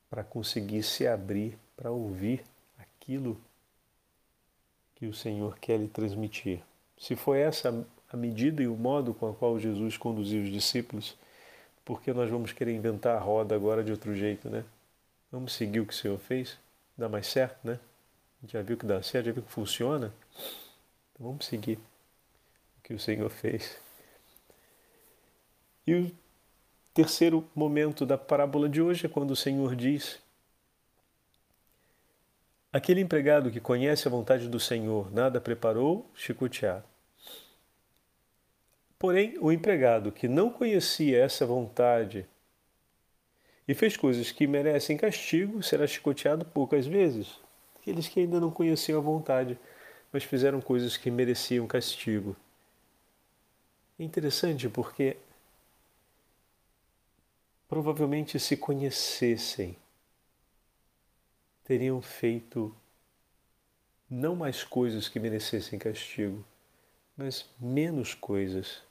para 0.09 0.23
conseguir 0.23 0.81
se 0.83 1.05
abrir 1.05 1.57
para 1.75 1.91
ouvir 1.91 2.43
aquilo 2.77 3.39
que 4.95 5.05
o 5.05 5.13
Senhor 5.13 5.57
quer 5.59 5.77
lhe 5.77 5.87
transmitir. 5.87 6.61
Se 6.97 7.15
foi 7.15 7.39
essa 7.39 7.85
a 8.11 8.15
medida 8.15 8.61
e 8.61 8.67
o 8.67 8.75
modo 8.75 9.13
com 9.13 9.29
a 9.29 9.33
qual 9.33 9.59
Jesus 9.59 9.97
conduziu 9.97 10.43
os 10.43 10.49
discípulos, 10.49 11.15
por 11.83 12.01
que 12.01 12.13
nós 12.13 12.29
vamos 12.29 12.53
querer 12.53 12.73
inventar 12.73 13.17
a 13.17 13.19
roda 13.19 13.55
agora 13.55 13.83
de 13.83 13.91
outro 13.91 14.15
jeito, 14.15 14.49
né? 14.49 14.63
Vamos 15.31 15.53
seguir 15.53 15.79
o 15.79 15.85
que 15.85 15.93
o 15.93 15.97
Senhor 15.97 16.17
fez? 16.19 16.57
Dá 16.97 17.09
mais 17.09 17.27
certo, 17.27 17.57
né? 17.67 17.79
Já 18.47 18.61
viu 18.61 18.77
que 18.77 18.85
dá 18.85 19.01
certo, 19.01 19.25
já 19.25 19.31
viu 19.31 19.43
que 19.43 19.51
funciona? 19.51 20.13
Então 21.11 21.27
vamos 21.27 21.45
seguir 21.45 21.77
o 22.77 22.83
que 22.83 22.93
o 22.93 22.99
Senhor 22.99 23.29
fez. 23.29 23.77
E 25.85 25.93
o 25.93 26.11
terceiro 26.93 27.47
momento 27.53 28.05
da 28.05 28.17
parábola 28.17 28.69
de 28.69 28.81
hoje 28.81 29.05
é 29.05 29.09
quando 29.09 29.31
o 29.31 29.35
Senhor 29.35 29.75
diz: 29.75 30.19
Aquele 32.71 33.01
empregado 33.01 33.51
que 33.51 33.59
conhece 33.59 34.07
a 34.07 34.11
vontade 34.11 34.47
do 34.47 34.59
Senhor 34.59 35.13
nada 35.13 35.41
preparou, 35.41 36.09
chicoteado. 36.15 36.85
Porém, 38.97 39.37
o 39.39 39.51
empregado 39.51 40.11
que 40.11 40.29
não 40.29 40.49
conhecia 40.49 41.21
essa 41.21 41.45
vontade 41.45 42.25
e 43.67 43.73
fez 43.73 43.97
coisas 43.97 44.31
que 44.31 44.47
merecem 44.47 44.95
castigo 44.95 45.61
será 45.61 45.85
chicoteado 45.85 46.45
poucas 46.45 46.87
vezes. 46.87 47.37
Aqueles 47.75 48.07
que 48.07 48.21
ainda 48.21 48.39
não 48.39 48.49
conheciam 48.49 48.99
a 48.99 49.03
vontade, 49.03 49.59
mas 50.11 50.23
fizeram 50.23 50.61
coisas 50.61 50.95
que 50.95 51.11
mereciam 51.11 51.67
castigo. 51.67 52.35
É 53.99 54.03
interessante 54.03 54.69
porque 54.69 55.17
provavelmente 57.73 58.39
se 58.39 58.55
conhecessem, 58.55 59.75
teriam 61.63 61.99
feito 62.03 62.71
não 64.07 64.35
mais 64.35 64.63
coisas 64.63 65.09
que 65.09 65.19
merecessem 65.19 65.79
castigo, 65.79 66.45
mas 67.17 67.49
menos 67.59 68.13
coisas. 68.13 68.83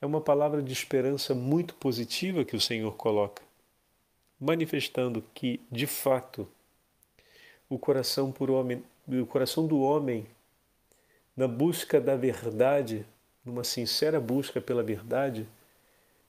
É 0.00 0.06
uma 0.06 0.22
palavra 0.22 0.62
de 0.62 0.72
esperança 0.72 1.34
muito 1.34 1.74
positiva 1.74 2.46
que 2.46 2.56
o 2.56 2.60
Senhor 2.60 2.96
coloca, 2.96 3.42
manifestando 4.40 5.22
que, 5.34 5.60
de 5.70 5.86
fato, 5.86 6.48
o 7.68 7.78
coração, 7.78 8.32
por 8.32 8.50
homem, 8.50 8.82
o 9.06 9.26
coração 9.26 9.66
do 9.66 9.82
homem 9.82 10.26
na 11.36 11.46
busca 11.46 12.00
da 12.00 12.16
verdade, 12.16 13.04
numa 13.44 13.64
sincera 13.64 14.18
busca 14.18 14.62
pela 14.62 14.82
verdade, 14.82 15.46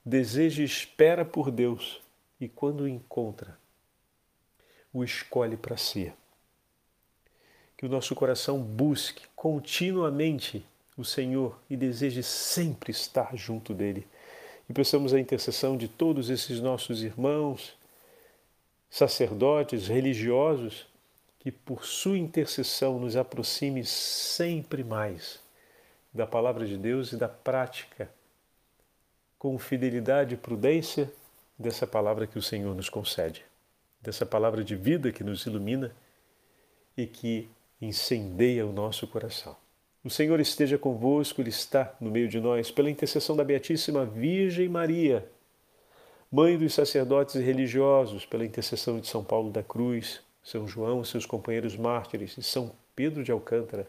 deseja 0.04 0.62
e 0.62 0.66
espera 0.66 1.24
por 1.24 1.50
Deus 1.50 2.00
e 2.40 2.48
quando 2.48 2.80
o 2.80 2.88
encontra, 2.88 3.56
o 4.92 5.04
escolhe 5.04 5.56
para 5.56 5.76
si. 5.76 6.12
Que 7.76 7.86
o 7.86 7.88
nosso 7.88 8.14
coração 8.14 8.60
busque 8.60 9.26
continuamente 9.34 10.64
o 10.96 11.04
Senhor 11.04 11.58
e 11.70 11.76
deseje 11.76 12.22
sempre 12.22 12.90
estar 12.90 13.36
junto 13.36 13.72
dele. 13.72 14.06
E 14.68 14.72
peçamos 14.72 15.14
a 15.14 15.20
intercessão 15.20 15.76
de 15.76 15.88
todos 15.88 16.30
esses 16.30 16.60
nossos 16.60 17.02
irmãos, 17.02 17.76
sacerdotes, 18.90 19.88
religiosos, 19.88 20.86
que 21.38 21.50
por 21.50 21.84
sua 21.84 22.18
intercessão 22.18 22.98
nos 23.00 23.16
aproxime 23.16 23.84
sempre 23.84 24.84
mais 24.84 25.40
da 26.12 26.26
palavra 26.26 26.66
de 26.66 26.76
Deus 26.76 27.12
e 27.12 27.16
da 27.16 27.28
prática 27.28 28.08
com 29.42 29.58
fidelidade 29.58 30.34
e 30.34 30.36
prudência 30.36 31.12
dessa 31.58 31.84
palavra 31.84 32.28
que 32.28 32.38
o 32.38 32.42
Senhor 32.42 32.76
nos 32.76 32.88
concede, 32.88 33.44
dessa 34.00 34.24
palavra 34.24 34.62
de 34.62 34.76
vida 34.76 35.10
que 35.10 35.24
nos 35.24 35.44
ilumina 35.46 35.92
e 36.96 37.08
que 37.08 37.48
incendeia 37.80 38.64
o 38.64 38.72
nosso 38.72 39.04
coração. 39.08 39.56
O 40.04 40.08
Senhor 40.08 40.38
esteja 40.38 40.78
convosco, 40.78 41.40
Ele 41.40 41.48
está 41.48 41.92
no 42.00 42.08
meio 42.08 42.28
de 42.28 42.38
nós, 42.38 42.70
pela 42.70 42.88
intercessão 42.88 43.34
da 43.34 43.42
Beatíssima 43.42 44.06
Virgem 44.06 44.68
Maria, 44.68 45.28
Mãe 46.30 46.56
dos 46.56 46.72
sacerdotes 46.72 47.34
e 47.34 47.42
religiosos, 47.42 48.24
pela 48.24 48.44
intercessão 48.44 49.00
de 49.00 49.08
São 49.08 49.24
Paulo 49.24 49.50
da 49.50 49.64
Cruz, 49.64 50.20
São 50.44 50.68
João, 50.68 51.02
seus 51.02 51.26
companheiros 51.26 51.76
mártires 51.76 52.38
e 52.38 52.44
São 52.44 52.70
Pedro 52.94 53.24
de 53.24 53.32
Alcântara, 53.32 53.88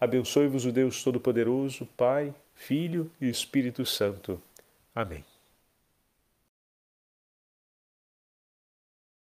abençoe-vos 0.00 0.64
o 0.64 0.70
Deus 0.70 1.02
Todo-Poderoso, 1.02 1.84
Pai, 1.96 2.32
Filho 2.54 3.10
e 3.20 3.28
Espírito 3.28 3.84
Santo. 3.84 4.40
Amém. 4.94 5.24